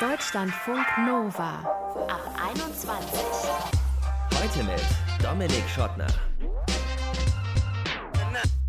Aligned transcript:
Deutschlandfunk 0.00 0.86
Nova 1.04 1.58
ab 2.06 2.22
21. 2.52 3.20
Heute 4.32 4.62
mit 4.62 4.80
Dominik 5.20 5.68
Schottner. 5.68 6.06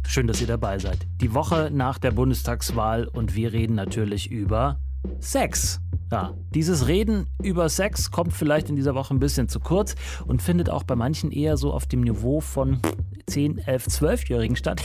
Schön, 0.07 0.25
dass 0.25 0.41
ihr 0.41 0.47
dabei 0.47 0.79
seid. 0.79 1.05
Die 1.21 1.35
Woche 1.35 1.69
nach 1.71 1.99
der 1.99 2.09
Bundestagswahl 2.09 3.07
und 3.07 3.35
wir 3.35 3.53
reden 3.53 3.75
natürlich 3.75 4.31
über 4.31 4.79
Sex. 5.19 5.79
Ja, 6.11 6.33
dieses 6.49 6.87
Reden 6.87 7.27
über 7.43 7.69
Sex 7.69 8.09
kommt 8.09 8.33
vielleicht 8.33 8.69
in 8.69 8.75
dieser 8.75 8.95
Woche 8.95 9.13
ein 9.13 9.19
bisschen 9.19 9.47
zu 9.47 9.59
kurz 9.59 9.93
und 10.25 10.41
findet 10.41 10.71
auch 10.71 10.81
bei 10.81 10.95
manchen 10.95 11.31
eher 11.31 11.57
so 11.57 11.71
auf 11.71 11.85
dem 11.85 12.01
Niveau 12.01 12.41
von 12.41 12.81
10, 13.27 13.59
11, 13.59 13.85
12-Jährigen 13.85 14.55
statt. 14.55 14.81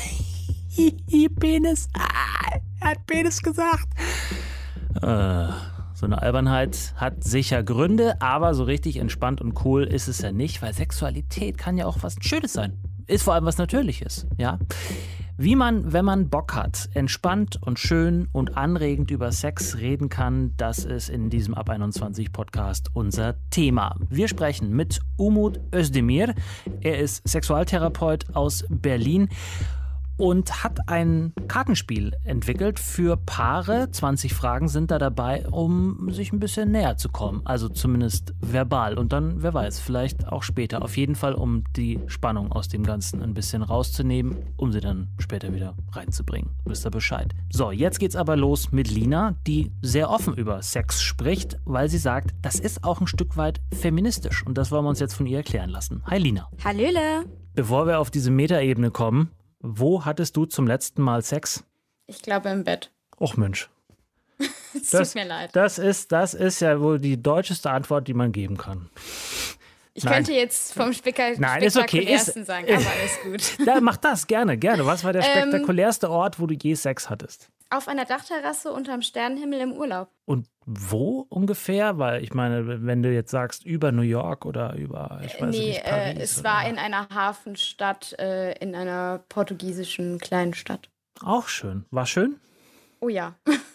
Penis. 1.41 1.89
Ah, 1.95 2.59
er 2.81 2.91
hat 2.91 3.07
Penis 3.07 3.41
gesagt. 3.41 3.89
Äh, 5.01 5.49
so 6.05 6.07
eine 6.07 6.21
Albernheit 6.21 6.92
hat 6.97 7.24
sicher 7.24 7.62
Gründe, 7.62 8.20
aber 8.20 8.52
so 8.52 8.65
richtig 8.65 8.98
entspannt 8.98 9.41
und 9.41 9.65
cool 9.65 9.84
ist 9.84 10.06
es 10.06 10.20
ja 10.20 10.33
nicht, 10.33 10.60
weil 10.60 10.74
Sexualität 10.74 11.56
kann 11.56 11.79
ja 11.79 11.87
auch 11.87 12.02
was 12.02 12.16
Schönes 12.20 12.52
sein. 12.52 12.77
Ist 13.06 13.23
vor 13.23 13.33
allem 13.33 13.46
was 13.46 13.56
Natürliches, 13.56 14.27
ja. 14.37 14.59
Wie 15.38 15.56
man, 15.56 15.95
wenn 15.95 16.05
man 16.05 16.29
Bock 16.29 16.55
hat, 16.55 16.91
entspannt 16.93 17.59
und 17.62 17.79
schön 17.79 18.29
und 18.32 18.55
anregend 18.55 19.10
über 19.10 19.32
Sex 19.32 19.79
reden 19.79 20.10
kann, 20.10 20.52
das 20.59 20.84
ist 20.84 21.09
in 21.09 21.30
diesem 21.30 21.55
Ab 21.55 21.70
21 21.70 22.32
Podcast 22.32 22.91
unser 22.93 23.37
Thema. 23.48 23.96
Wir 24.10 24.29
sprechen 24.29 24.77
mit 24.77 25.01
Umut 25.16 25.59
Özdemir. 25.74 26.34
Er 26.82 26.98
ist 26.98 27.27
Sexualtherapeut 27.27 28.27
aus 28.34 28.66
Berlin 28.68 29.30
und 30.16 30.62
hat 30.62 30.88
ein 30.88 31.32
Kartenspiel 31.48 32.12
entwickelt 32.24 32.78
für 32.78 33.16
Paare. 33.16 33.91
20 33.91 34.34
Fragen 34.34 34.68
sind 34.68 34.90
da 34.90 34.98
dabei, 34.98 35.46
um 35.48 36.10
sich 36.10 36.32
ein 36.32 36.40
bisschen 36.40 36.70
näher 36.70 36.96
zu 36.96 37.09
kommen. 37.09 37.42
Also 37.45 37.68
zumindest 37.68 38.34
verbal. 38.40 38.98
Und 38.98 39.12
dann, 39.12 39.43
wer 39.43 39.54
weiß, 39.54 39.80
vielleicht 39.80 40.29
auch 40.29 40.43
später. 40.43 40.82
Auf 40.82 40.96
jeden 40.96 41.15
Fall, 41.15 41.34
um 41.34 41.65
die 41.76 42.01
Spannung 42.06 42.52
aus 42.52 42.68
dem 42.68 42.84
Ganzen 42.84 43.23
ein 43.23 43.34
bisschen 43.34 43.62
rauszunehmen, 43.62 44.37
um 44.56 44.73
sie 44.73 44.80
dann 44.80 45.09
später 45.18 45.52
wieder 45.52 45.74
reinzubringen. 45.93 46.51
Wisst 46.65 46.87
ihr 46.87 46.90
Bescheid. 46.90 47.34
So, 47.51 47.71
jetzt 47.71 47.99
geht's 47.99 48.16
aber 48.16 48.37
los 48.37 48.73
mit 48.73 48.90
Lina, 48.90 49.34
die 49.46 49.73
sehr 49.82 50.10
offen 50.10 50.34
über 50.34 50.62
Sex 50.62 51.02
spricht, 51.02 51.59
weil 51.65 51.88
sie 51.88 51.99
sagt, 51.99 52.34
das 52.43 52.60
ist 52.60 52.84
auch 52.84 53.01
ein 53.01 53.06
Stück 53.06 53.37
weit 53.37 53.60
feministisch. 53.73 54.46
Und 54.46 54.59
das 54.59 54.71
wollen 54.71 54.84
wir 54.84 54.90
uns 54.90 55.01
jetzt 55.01 55.15
von 55.15 55.26
ihr 55.26 55.38
erklären 55.38 55.71
lassen. 55.71 56.02
Hi 56.06 56.18
Lina. 56.18 56.49
Hallöle. 56.62 57.24
Bevor 57.54 57.87
wir 57.87 58.01
auf 58.01 58.10
diese 58.10 58.30
Metaebene 58.32 58.90
kommen, 58.90 59.30
wo 59.66 60.04
hattest 60.04 60.37
du 60.37 60.45
zum 60.45 60.66
letzten 60.66 61.01
Mal 61.02 61.23
Sex? 61.23 61.65
Ich 62.07 62.20
glaube 62.20 62.51
im 62.51 62.65
Bett. 62.65 62.90
Och 63.18 63.37
Mensch. 63.37 63.71
Es 64.75 64.91
Das, 64.91 65.12
tut 65.12 65.22
mir 65.22 65.28
leid. 65.28 65.50
das, 65.54 65.78
ist, 65.78 66.10
das 66.12 66.34
ist 66.34 66.60
ja 66.60 66.81
wohl 66.81 66.98
die 66.98 67.22
deutscheste 67.22 67.71
Antwort, 67.71 68.09
die 68.09 68.15
man 68.15 68.32
geben 68.32 68.59
kann. 68.59 68.91
Ich 69.97 70.03
nein. 70.04 70.14
könnte 70.14 70.32
jetzt 70.32 70.75
vom 70.75 70.92
Spekta 70.92 71.22
Nein, 71.38 71.62
ist 71.62 71.76
okay. 71.76 71.88
spektakulärsten 71.88 72.42
Ist- 72.42 72.47
sagen, 72.48 72.66
aber 72.69 72.84
alles 73.00 73.56
gut. 73.59 73.66
Ja, 73.66 73.81
mach 73.81 73.97
das 73.97 74.26
gerne, 74.26 74.56
gerne. 74.59 74.84
Was 74.87 75.04
war 75.04 75.12
der 75.12 75.22
Ähm, 75.25 75.48
spektakulärste 75.50 76.10
Ort, 76.10 76.41
wo 76.41 76.47
du 76.47 76.54
je 76.60 76.75
Sex 76.75 77.09
hattest? 77.09 77.48
Auf 77.70 77.88
einer 77.88 78.04
Dachterrasse 78.04 78.72
unterm 78.72 79.03
Sternenhimmel 79.03 79.60
im 79.60 79.72
Urlaub. 79.72 80.09
Und 80.26 80.48
wo 80.66 81.26
ungefähr? 81.28 81.98
Weil 81.98 82.22
ich 82.22 82.34
meine, 82.34 82.84
wenn 82.87 83.03
du 83.03 83.12
jetzt 83.12 83.31
sagst, 83.31 83.65
über 83.65 83.91
New 83.92 84.03
York 84.03 84.44
oder 84.47 84.75
über, 84.75 85.20
ich 85.25 85.41
weiß 85.41 85.50
nee, 85.56 85.69
nicht, 85.69 85.78
äh, 85.84 85.88
Paris 85.91 86.19
es 86.22 86.38
oder- 86.41 86.50
war 86.50 86.69
in 86.69 86.78
einer 86.78 87.09
Hafenstadt, 87.10 88.15
äh, 88.19 88.53
in 88.59 88.75
einer 88.75 89.20
portugiesischen 89.28 90.19
kleinen 90.19 90.54
Stadt. 90.54 90.88
Auch 91.22 91.48
schön. 91.48 91.84
War 91.91 92.06
schön? 92.06 92.37
Oh 93.00 93.09
ja. 93.09 93.34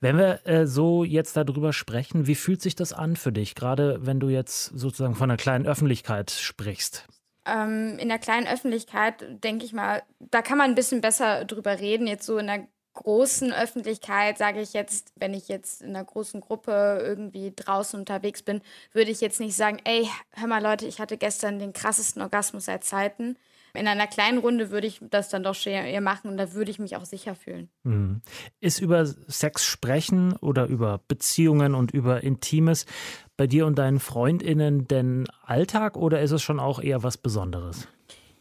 Wenn 0.00 0.16
wir 0.16 0.46
äh, 0.46 0.66
so 0.66 1.04
jetzt 1.04 1.36
darüber 1.36 1.72
sprechen, 1.72 2.26
wie 2.26 2.34
fühlt 2.34 2.62
sich 2.62 2.74
das 2.74 2.92
an 2.92 3.16
für 3.16 3.32
dich, 3.32 3.54
gerade 3.54 4.04
wenn 4.06 4.20
du 4.20 4.28
jetzt 4.28 4.66
sozusagen 4.66 5.14
von 5.14 5.30
einer 5.30 5.36
kleinen 5.36 5.66
Öffentlichkeit 5.66 6.30
sprichst? 6.30 7.06
Ähm, 7.46 7.98
in 7.98 8.08
der 8.08 8.18
kleinen 8.18 8.46
Öffentlichkeit, 8.46 9.24
denke 9.42 9.64
ich 9.64 9.72
mal, 9.72 10.02
da 10.18 10.42
kann 10.42 10.58
man 10.58 10.70
ein 10.70 10.74
bisschen 10.74 11.00
besser 11.00 11.44
drüber 11.44 11.80
reden. 11.80 12.06
Jetzt 12.06 12.26
so 12.26 12.38
in 12.38 12.46
der 12.46 12.66
großen 12.94 13.52
Öffentlichkeit, 13.52 14.36
sage 14.36 14.60
ich 14.60 14.72
jetzt, 14.72 15.12
wenn 15.16 15.32
ich 15.32 15.48
jetzt 15.48 15.82
in 15.82 15.90
einer 15.90 16.04
großen 16.04 16.40
Gruppe 16.40 16.98
irgendwie 17.02 17.52
draußen 17.54 17.98
unterwegs 17.98 18.42
bin, 18.42 18.60
würde 18.92 19.10
ich 19.10 19.20
jetzt 19.20 19.40
nicht 19.40 19.56
sagen, 19.56 19.78
ey, 19.84 20.08
hör 20.32 20.48
mal 20.48 20.62
Leute, 20.62 20.86
ich 20.86 21.00
hatte 21.00 21.16
gestern 21.16 21.58
den 21.58 21.72
krassesten 21.72 22.20
Orgasmus 22.20 22.66
seit 22.66 22.84
Zeiten. 22.84 23.36
In 23.74 23.86
einer 23.86 24.06
kleinen 24.06 24.38
Runde 24.38 24.70
würde 24.70 24.86
ich 24.86 25.00
das 25.02 25.28
dann 25.28 25.42
doch 25.42 25.66
eher 25.66 26.00
machen 26.00 26.30
und 26.30 26.36
da 26.36 26.52
würde 26.52 26.70
ich 26.70 26.78
mich 26.78 26.96
auch 26.96 27.04
sicher 27.04 27.34
fühlen. 27.34 27.70
Mhm. 27.84 28.22
Ist 28.60 28.80
über 28.80 29.06
Sex 29.06 29.64
sprechen 29.64 30.34
oder 30.36 30.66
über 30.66 31.00
Beziehungen 31.08 31.74
und 31.74 31.92
über 31.92 32.22
Intimes 32.22 32.86
bei 33.36 33.46
dir 33.46 33.66
und 33.66 33.78
deinen 33.78 34.00
FreundInnen 34.00 34.86
denn 34.88 35.26
Alltag 35.44 35.96
oder 35.96 36.20
ist 36.20 36.32
es 36.32 36.42
schon 36.42 36.60
auch 36.60 36.80
eher 36.80 37.02
was 37.02 37.16
Besonderes? 37.16 37.88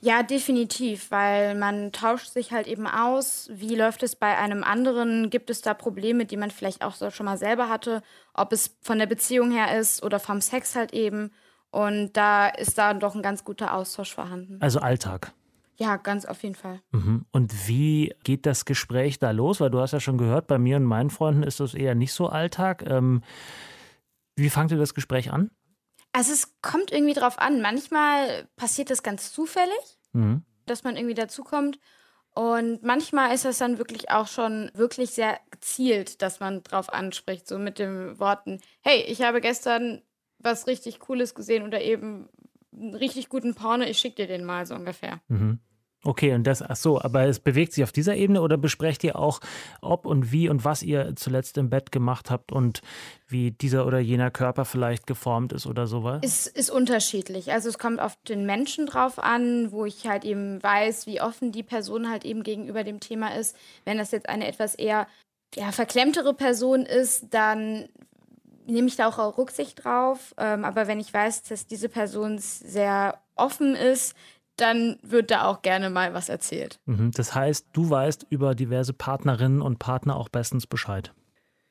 Ja, 0.01 0.23
definitiv, 0.23 1.11
weil 1.11 1.55
man 1.55 1.91
tauscht 1.91 2.29
sich 2.29 2.53
halt 2.53 2.67
eben 2.67 2.87
aus. 2.87 3.49
Wie 3.51 3.75
läuft 3.75 4.01
es 4.01 4.15
bei 4.15 4.37
einem 4.37 4.63
anderen? 4.63 5.29
Gibt 5.29 5.49
es 5.49 5.61
da 5.61 5.73
Probleme, 5.73 6.25
die 6.25 6.37
man 6.37 6.51
vielleicht 6.51 6.83
auch 6.83 6.95
so 6.95 7.09
schon 7.09 7.25
mal 7.25 7.37
selber 7.37 7.67
hatte? 7.67 8.01
Ob 8.33 8.53
es 8.53 8.77
von 8.81 8.97
der 8.97 9.07
Beziehung 9.07 9.51
her 9.51 9.77
ist 9.77 10.01
oder 10.01 10.19
vom 10.19 10.39
Sex 10.39 10.77
halt 10.77 10.93
eben. 10.93 11.31
Und 11.71 12.13
da 12.13 12.47
ist 12.47 12.77
da 12.77 12.93
doch 12.93 13.15
ein 13.15 13.21
ganz 13.21 13.43
guter 13.43 13.73
Austausch 13.73 14.13
vorhanden. 14.13 14.57
Also 14.59 14.79
Alltag. 14.79 15.33
Ja, 15.77 15.97
ganz 15.97 16.25
auf 16.25 16.43
jeden 16.43 16.55
Fall. 16.55 16.81
Mhm. 16.91 17.25
Und 17.31 17.67
wie 17.67 18.13
geht 18.23 18.45
das 18.45 18.65
Gespräch 18.65 19.19
da 19.19 19.31
los? 19.31 19.61
Weil 19.61 19.69
du 19.69 19.79
hast 19.79 19.93
ja 19.93 19.99
schon 19.99 20.17
gehört, 20.17 20.47
bei 20.47 20.57
mir 20.57 20.77
und 20.77 20.83
meinen 20.83 21.09
Freunden 21.09 21.43
ist 21.43 21.59
das 21.59 21.73
eher 21.73 21.95
nicht 21.95 22.11
so 22.13 22.27
Alltag. 22.27 22.83
Ähm, 22.89 23.21
wie 24.35 24.49
fangt 24.49 24.71
ihr 24.71 24.77
das 24.77 24.93
Gespräch 24.93 25.31
an? 25.31 25.51
Also 26.11 26.33
es 26.33 26.59
kommt 26.61 26.91
irgendwie 26.91 27.13
drauf 27.13 27.39
an. 27.39 27.61
Manchmal 27.61 28.47
passiert 28.55 28.89
das 28.89 29.03
ganz 29.03 29.31
zufällig. 29.31 29.99
Mhm. 30.11 30.43
dass 30.65 30.83
man 30.83 30.97
irgendwie 30.97 31.13
dazukommt. 31.13 31.79
Und 32.33 32.83
manchmal 32.83 33.33
ist 33.33 33.45
das 33.45 33.59
dann 33.59 33.77
wirklich 33.77 34.09
auch 34.09 34.27
schon 34.27 34.71
wirklich 34.73 35.11
sehr 35.11 35.39
gezielt, 35.51 36.21
dass 36.21 36.39
man 36.39 36.63
drauf 36.63 36.91
anspricht, 36.91 37.47
so 37.47 37.59
mit 37.59 37.79
den 37.79 38.19
Worten, 38.19 38.59
hey, 38.81 39.01
ich 39.01 39.21
habe 39.21 39.39
gestern 39.41 40.01
was 40.39 40.67
richtig 40.67 40.99
Cooles 40.99 41.35
gesehen 41.35 41.63
oder 41.63 41.81
eben 41.81 42.29
einen 42.73 42.95
richtig 42.95 43.29
guten 43.29 43.55
Porno, 43.55 43.83
ich 43.83 43.99
schicke 43.99 44.15
dir 44.15 44.27
den 44.27 44.45
mal 44.45 44.65
so 44.65 44.75
ungefähr. 44.75 45.19
Mhm. 45.27 45.59
Okay, 46.05 46.33
und 46.33 46.45
das, 46.45 46.61
ach 46.61 46.77
so, 46.77 47.01
aber 47.01 47.25
es 47.25 47.39
bewegt 47.39 47.73
sich 47.73 47.83
auf 47.83 47.91
dieser 47.91 48.15
Ebene 48.15 48.41
oder 48.41 48.57
besprecht 48.57 49.03
ihr 49.03 49.19
auch, 49.19 49.41
ob 49.81 50.05
und 50.05 50.31
wie 50.31 50.47
und 50.47 50.63
was 50.63 50.81
ihr 50.81 51.13
zuletzt 51.17 51.57
im 51.57 51.69
Bett 51.69 51.91
gemacht 51.91 52.31
habt 52.31 52.53
und 52.53 52.81
wie 53.27 53.51
dieser 53.51 53.85
oder 53.85 53.99
jener 53.99 54.31
Körper 54.31 54.63
vielleicht 54.63 55.07
geformt 55.07 55.51
ist 55.51 55.67
oder 55.67 55.87
sowas? 55.87 56.21
Es 56.23 56.47
ist 56.47 56.69
unterschiedlich. 56.69 57.51
Also 57.51 57.67
es 57.67 57.77
kommt 57.77 57.99
auf 57.99 58.15
den 58.29 58.45
Menschen 58.45 58.85
drauf 58.85 59.19
an, 59.19 59.73
wo 59.73 59.83
ich 59.83 60.07
halt 60.07 60.23
eben 60.23 60.63
weiß, 60.63 61.05
wie 61.05 61.19
offen 61.19 61.51
die 61.51 61.63
Person 61.63 62.09
halt 62.09 62.23
eben 62.23 62.43
gegenüber 62.43 62.85
dem 62.85 63.01
Thema 63.01 63.35
ist. 63.35 63.57
Wenn 63.83 63.97
das 63.97 64.11
jetzt 64.11 64.29
eine 64.29 64.47
etwas 64.47 64.75
eher 64.75 65.05
ja, 65.55 65.73
verklemmtere 65.73 66.33
Person 66.33 66.85
ist, 66.85 67.33
dann 67.33 67.89
nehme 68.69 68.87
ich 68.87 68.95
da 68.95 69.07
auch 69.07 69.37
Rücksicht 69.37 69.83
drauf. 69.83 70.33
Ähm, 70.37 70.65
aber 70.65 70.87
wenn 70.87 70.99
ich 70.99 71.13
weiß, 71.13 71.43
dass 71.43 71.67
diese 71.67 71.89
Person 71.89 72.37
sehr 72.39 73.19
offen 73.35 73.75
ist, 73.75 74.15
dann 74.57 74.97
wird 75.01 75.31
da 75.31 75.45
auch 75.45 75.61
gerne 75.61 75.89
mal 75.89 76.13
was 76.13 76.29
erzählt. 76.29 76.79
Mhm. 76.85 77.11
Das 77.11 77.33
heißt, 77.33 77.67
du 77.73 77.89
weißt 77.89 78.27
über 78.29 78.55
diverse 78.55 78.93
Partnerinnen 78.93 79.61
und 79.61 79.79
Partner 79.79 80.15
auch 80.17 80.29
bestens 80.29 80.67
Bescheid. 80.67 81.13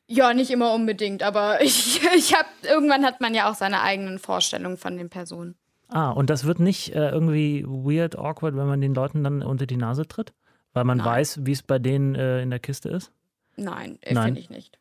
Ja, 0.07 0.33
nicht 0.33 0.51
immer 0.51 0.73
unbedingt, 0.73 1.23
aber 1.23 1.61
ich, 1.63 2.01
ich 2.17 2.35
habe 2.35 2.49
irgendwann 2.63 3.05
hat 3.05 3.21
man 3.21 3.35
ja 3.35 3.51
auch 3.51 3.55
seine 3.55 3.83
eigenen 3.83 4.19
Vorstellungen 4.19 4.79
von 4.79 4.97
den 4.97 5.11
Personen. 5.11 5.57
Ah, 5.89 6.11
und 6.11 6.29
das 6.29 6.45
wird 6.45 6.61
nicht 6.61 6.95
äh, 6.95 7.11
irgendwie 7.11 7.65
weird, 7.67 8.19
awkward, 8.19 8.57
wenn 8.57 8.67
man 8.67 8.81
den 8.81 8.95
Leuten 8.95 9.25
dann 9.25 9.43
unter 9.43 9.67
die 9.67 9.77
Nase 9.77 10.07
tritt? 10.07 10.35
Weil 10.75 10.85
man 10.85 10.99
Nein. 10.99 11.07
weiß, 11.07 11.47
wie 11.47 11.53
es 11.53 11.63
bei 11.63 11.79
denen 11.79 12.15
äh, 12.15 12.43
in 12.43 12.51
der 12.51 12.59
Kiste 12.59 12.91
ist? 12.91 13.11
Nein, 13.57 13.99
äh, 14.03 14.13
Nein. 14.13 14.27
finde 14.27 14.41
ich 14.41 14.51
nicht. 14.51 14.79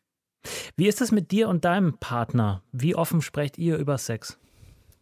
Wie 0.76 0.88
ist 0.88 1.00
es 1.00 1.12
mit 1.12 1.30
dir 1.30 1.48
und 1.48 1.64
deinem 1.64 1.98
Partner? 1.98 2.62
Wie 2.72 2.94
offen 2.94 3.22
sprecht 3.22 3.58
ihr 3.58 3.76
über 3.76 3.98
Sex? 3.98 4.38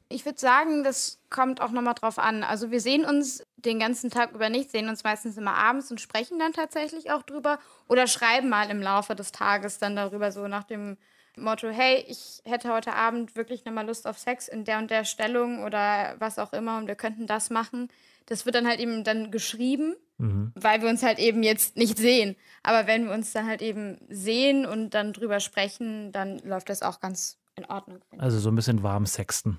Ich 0.09 0.25
würde 0.25 0.39
sagen, 0.39 0.85
das 0.85 1.19
kommt 1.31 1.61
auch 1.61 1.73
nochmal 1.73 1.95
drauf 1.95 2.19
an. 2.19 2.45
Also 2.45 2.71
wir 2.71 2.81
sehen 2.81 3.05
uns 3.05 3.45
den 3.57 3.81
ganzen 3.81 4.09
Tag 4.09 4.33
über 4.33 4.49
nicht, 4.49 4.71
sehen 4.71 4.89
uns 4.89 5.03
meistens 5.03 5.37
immer 5.37 5.55
abends 5.55 5.91
und 5.91 6.01
sprechen 6.01 6.39
dann 6.39 6.53
tatsächlich 6.53 7.11
auch 7.11 7.23
drüber 7.23 7.59
oder 7.89 8.07
schreiben 8.07 8.49
mal 8.49 8.71
im 8.71 8.81
Laufe 8.81 9.17
des 9.17 9.33
Tages 9.33 9.79
dann 9.79 9.97
darüber 9.97 10.31
so 10.31 10.47
nach 10.47 10.63
dem 10.63 10.97
Motto, 11.37 11.69
hey, 11.69 12.05
ich 12.09 12.41
hätte 12.45 12.73
heute 12.73 12.95
Abend 12.95 13.37
wirklich 13.37 13.65
nochmal 13.65 13.87
Lust 13.87 14.07
auf 14.07 14.19
Sex 14.19 14.49
in 14.49 14.65
der 14.65 14.79
und 14.79 14.91
der 14.91 15.05
Stellung 15.05 15.65
oder 15.65 16.15
was 16.19 16.39
auch 16.39 16.53
immer 16.53 16.79
und 16.79 16.87
wir 16.87 16.95
könnten 16.95 17.27
das 17.27 17.51
machen. 17.51 17.89
Das 18.27 18.47
wird 18.47 18.55
dann 18.55 18.67
halt 18.67 18.81
eben 18.81 19.05
dann 19.05 19.31
geschrieben, 19.31 19.97
Mhm. 20.19 20.53
weil 20.55 20.81
wir 20.81 20.89
uns 20.89 21.03
halt 21.03 21.19
eben 21.19 21.43
jetzt 21.43 21.77
nicht 21.77 21.99
sehen. 21.99 22.37
Aber 22.63 22.87
wenn 22.87 23.07
wir 23.07 23.13
uns 23.13 23.33
dann 23.33 23.47
halt 23.47 23.63
eben 23.63 23.99
sehen 24.09 24.65
und 24.65 24.91
dann 24.91 25.13
drüber 25.13 25.41
sprechen, 25.41 26.11
dann 26.13 26.39
läuft 26.39 26.71
das 26.71 26.83
auch 26.83 27.01
ganz 27.01 27.39
in 27.57 27.65
Ordnung. 27.67 28.01
Also 28.19 28.39
so 28.39 28.51
ein 28.51 28.55
bisschen 28.55 28.83
warm 28.83 29.07
sexten. 29.07 29.59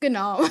Genau. 0.00 0.40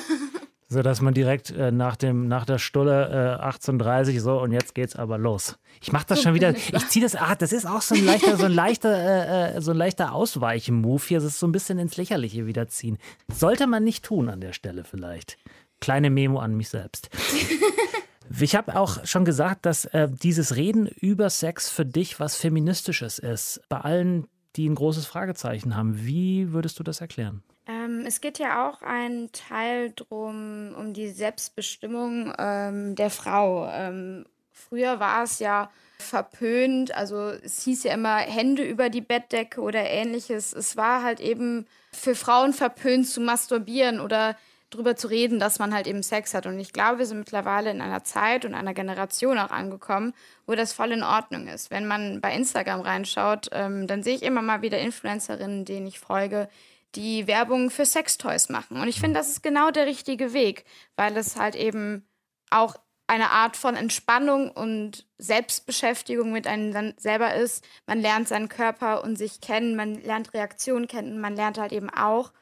So 0.72 0.80
dass 0.80 1.02
man 1.02 1.12
direkt 1.12 1.50
äh, 1.50 1.70
nach, 1.70 1.96
dem, 1.96 2.28
nach 2.28 2.46
der 2.46 2.56
Stulle 2.56 3.38
äh, 3.38 3.44
18.30 3.44 4.20
so 4.20 4.40
und 4.40 4.52
jetzt 4.52 4.74
geht's 4.74 4.96
aber 4.96 5.18
los. 5.18 5.58
Ich 5.82 5.92
mache 5.92 6.06
das 6.06 6.22
schon 6.22 6.32
wieder. 6.32 6.56
Ich 6.56 6.88
ziehe 6.88 7.04
das. 7.04 7.14
Ah, 7.14 7.34
das 7.34 7.52
ist 7.52 7.66
auch 7.66 7.82
so 7.82 7.94
ein 7.94 8.06
leichter, 8.06 8.38
so 8.38 8.46
ein 8.46 8.52
leichter, 8.52 8.88
äh, 8.90 9.56
äh 9.56 9.60
so 9.60 9.72
ein 9.72 9.76
leichter 9.76 10.14
Ausweichen-Move 10.14 11.02
hier. 11.06 11.18
Das 11.18 11.26
ist 11.26 11.40
so 11.40 11.46
ein 11.46 11.52
bisschen 11.52 11.78
ins 11.78 11.98
Lächerliche 11.98 12.46
wieder 12.46 12.68
ziehen. 12.68 12.96
Sollte 13.30 13.66
man 13.66 13.84
nicht 13.84 14.02
tun 14.02 14.30
an 14.30 14.40
der 14.40 14.54
Stelle 14.54 14.84
vielleicht. 14.84 15.36
Kleine 15.82 16.08
Memo 16.08 16.38
an 16.38 16.56
mich 16.56 16.70
selbst. 16.70 17.10
Ich 18.40 18.54
habe 18.54 18.76
auch 18.76 19.04
schon 19.04 19.24
gesagt, 19.24 19.66
dass 19.66 19.84
äh, 19.86 20.08
dieses 20.10 20.56
Reden 20.56 20.86
über 20.86 21.30
Sex 21.30 21.68
für 21.68 21.86
dich 21.86 22.20
was 22.20 22.36
Feministisches 22.36 23.18
ist. 23.18 23.60
Bei 23.68 23.78
allen, 23.78 24.26
die 24.56 24.68
ein 24.68 24.74
großes 24.74 25.06
Fragezeichen 25.06 25.76
haben. 25.76 26.04
Wie 26.04 26.52
würdest 26.52 26.78
du 26.78 26.82
das 26.82 27.00
erklären? 27.00 27.42
Ähm, 27.66 28.04
es 28.06 28.20
geht 28.20 28.38
ja 28.38 28.68
auch 28.68 28.82
ein 28.82 29.30
Teil 29.32 29.92
drum 29.94 30.74
um 30.76 30.92
die 30.94 31.08
Selbstbestimmung 31.08 32.32
ähm, 32.38 32.96
der 32.96 33.10
Frau. 33.10 33.68
Ähm, 33.70 34.26
früher 34.50 34.98
war 34.98 35.22
es 35.22 35.38
ja 35.38 35.70
verpönt, 35.98 36.94
also 36.96 37.28
es 37.28 37.62
hieß 37.62 37.84
ja 37.84 37.94
immer 37.94 38.16
Hände 38.16 38.64
über 38.64 38.90
die 38.90 39.00
Bettdecke 39.00 39.60
oder 39.60 39.88
ähnliches. 39.88 40.52
Es 40.52 40.76
war 40.76 41.02
halt 41.04 41.20
eben 41.20 41.66
für 41.92 42.16
Frauen 42.16 42.52
verpönt 42.52 43.06
zu 43.06 43.20
masturbieren 43.20 44.00
oder 44.00 44.36
drüber 44.74 44.96
zu 44.96 45.06
reden, 45.08 45.38
dass 45.38 45.58
man 45.58 45.74
halt 45.74 45.86
eben 45.86 46.02
Sex 46.02 46.34
hat. 46.34 46.46
Und 46.46 46.58
ich 46.58 46.72
glaube, 46.72 46.98
wir 46.98 47.06
sind 47.06 47.18
mittlerweile 47.18 47.70
in 47.70 47.80
einer 47.80 48.04
Zeit 48.04 48.44
und 48.44 48.54
einer 48.54 48.74
Generation 48.74 49.38
auch 49.38 49.50
angekommen, 49.50 50.14
wo 50.46 50.54
das 50.54 50.72
voll 50.72 50.92
in 50.92 51.02
Ordnung 51.02 51.46
ist. 51.46 51.70
Wenn 51.70 51.86
man 51.86 52.20
bei 52.20 52.34
Instagram 52.34 52.80
reinschaut, 52.80 53.48
ähm, 53.52 53.86
dann 53.86 54.02
sehe 54.02 54.16
ich 54.16 54.22
immer 54.22 54.42
mal 54.42 54.62
wieder 54.62 54.78
Influencerinnen, 54.78 55.64
denen 55.64 55.86
ich 55.86 55.98
folge, 55.98 56.48
die 56.94 57.26
Werbung 57.26 57.70
für 57.70 57.86
Sextoys 57.86 58.48
machen. 58.48 58.80
Und 58.80 58.88
ich 58.88 59.00
finde, 59.00 59.18
das 59.18 59.28
ist 59.28 59.42
genau 59.42 59.70
der 59.70 59.86
richtige 59.86 60.32
Weg, 60.32 60.64
weil 60.96 61.16
es 61.16 61.36
halt 61.36 61.54
eben 61.54 62.06
auch 62.50 62.76
eine 63.06 63.30
Art 63.30 63.56
von 63.56 63.76
Entspannung 63.76 64.50
und 64.50 65.06
Selbstbeschäftigung 65.18 66.32
mit 66.32 66.46
einem 66.46 66.94
selber 66.96 67.34
ist. 67.34 67.64
Man 67.86 68.00
lernt 68.00 68.28
seinen 68.28 68.48
Körper 68.48 69.04
und 69.04 69.16
sich 69.16 69.40
kennen, 69.40 69.76
man 69.76 69.94
lernt 70.02 70.32
Reaktionen 70.34 70.86
kennen, 70.86 71.20
man 71.20 71.36
lernt 71.36 71.58
halt 71.58 71.72
eben 71.72 71.90
auch, 71.90 72.32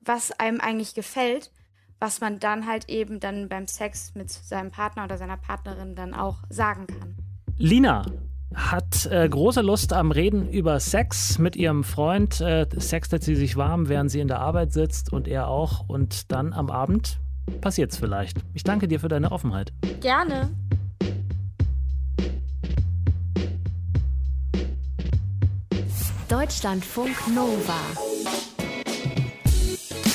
was 0.00 0.32
einem 0.32 0.60
eigentlich 0.60 0.94
gefällt 0.94 1.50
was 2.00 2.20
man 2.20 2.40
dann 2.40 2.66
halt 2.66 2.88
eben 2.88 3.20
dann 3.20 3.48
beim 3.48 3.66
Sex 3.66 4.14
mit 4.14 4.30
seinem 4.30 4.70
Partner 4.70 5.04
oder 5.04 5.18
seiner 5.18 5.36
Partnerin 5.36 5.94
dann 5.94 6.14
auch 6.14 6.38
sagen 6.48 6.86
kann. 6.86 7.14
Lina 7.58 8.06
hat 8.54 9.06
äh, 9.06 9.28
große 9.28 9.60
Lust 9.60 9.92
am 9.92 10.10
Reden 10.10 10.48
über 10.48 10.80
Sex 10.80 11.38
mit 11.38 11.54
ihrem 11.54 11.84
Freund. 11.84 12.40
Äh, 12.40 12.66
sextet 12.74 13.22
sie 13.22 13.36
sich 13.36 13.56
warm, 13.56 13.88
während 13.88 14.10
sie 14.10 14.20
in 14.20 14.28
der 14.28 14.40
Arbeit 14.40 14.72
sitzt 14.72 15.12
und 15.12 15.28
er 15.28 15.46
auch. 15.48 15.88
Und 15.88 16.32
dann 16.32 16.52
am 16.52 16.70
Abend 16.70 17.20
passiert's 17.60 17.96
vielleicht. 17.96 18.38
Ich 18.54 18.64
danke 18.64 18.88
dir 18.88 18.98
für 18.98 19.08
deine 19.08 19.30
Offenheit. 19.30 19.72
Gerne. 20.00 20.50
Deutschlandfunk 26.28 27.16
Nova. 27.34 28.09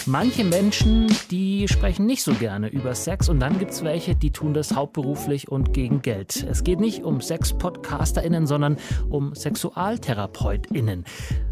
Manche 0.07 0.43
Menschen, 0.43 1.07
die 1.31 1.67
sprechen 1.67 2.05
nicht 2.05 2.21
so 2.21 2.33
gerne 2.33 2.69
über 2.69 2.93
Sex 2.93 3.27
und 3.27 3.39
dann 3.39 3.57
gibt 3.57 3.71
es 3.71 3.83
welche, 3.83 4.15
die 4.15 4.29
tun 4.29 4.53
das 4.53 4.75
hauptberuflich 4.75 5.49
und 5.49 5.73
gegen 5.73 6.03
Geld. 6.03 6.45
Es 6.47 6.63
geht 6.63 6.79
nicht 6.79 7.03
um 7.03 7.21
Sex-PodcasterInnen, 7.21 8.45
sondern 8.45 8.77
um 9.09 9.33
SexualtherapeutInnen. 9.33 11.05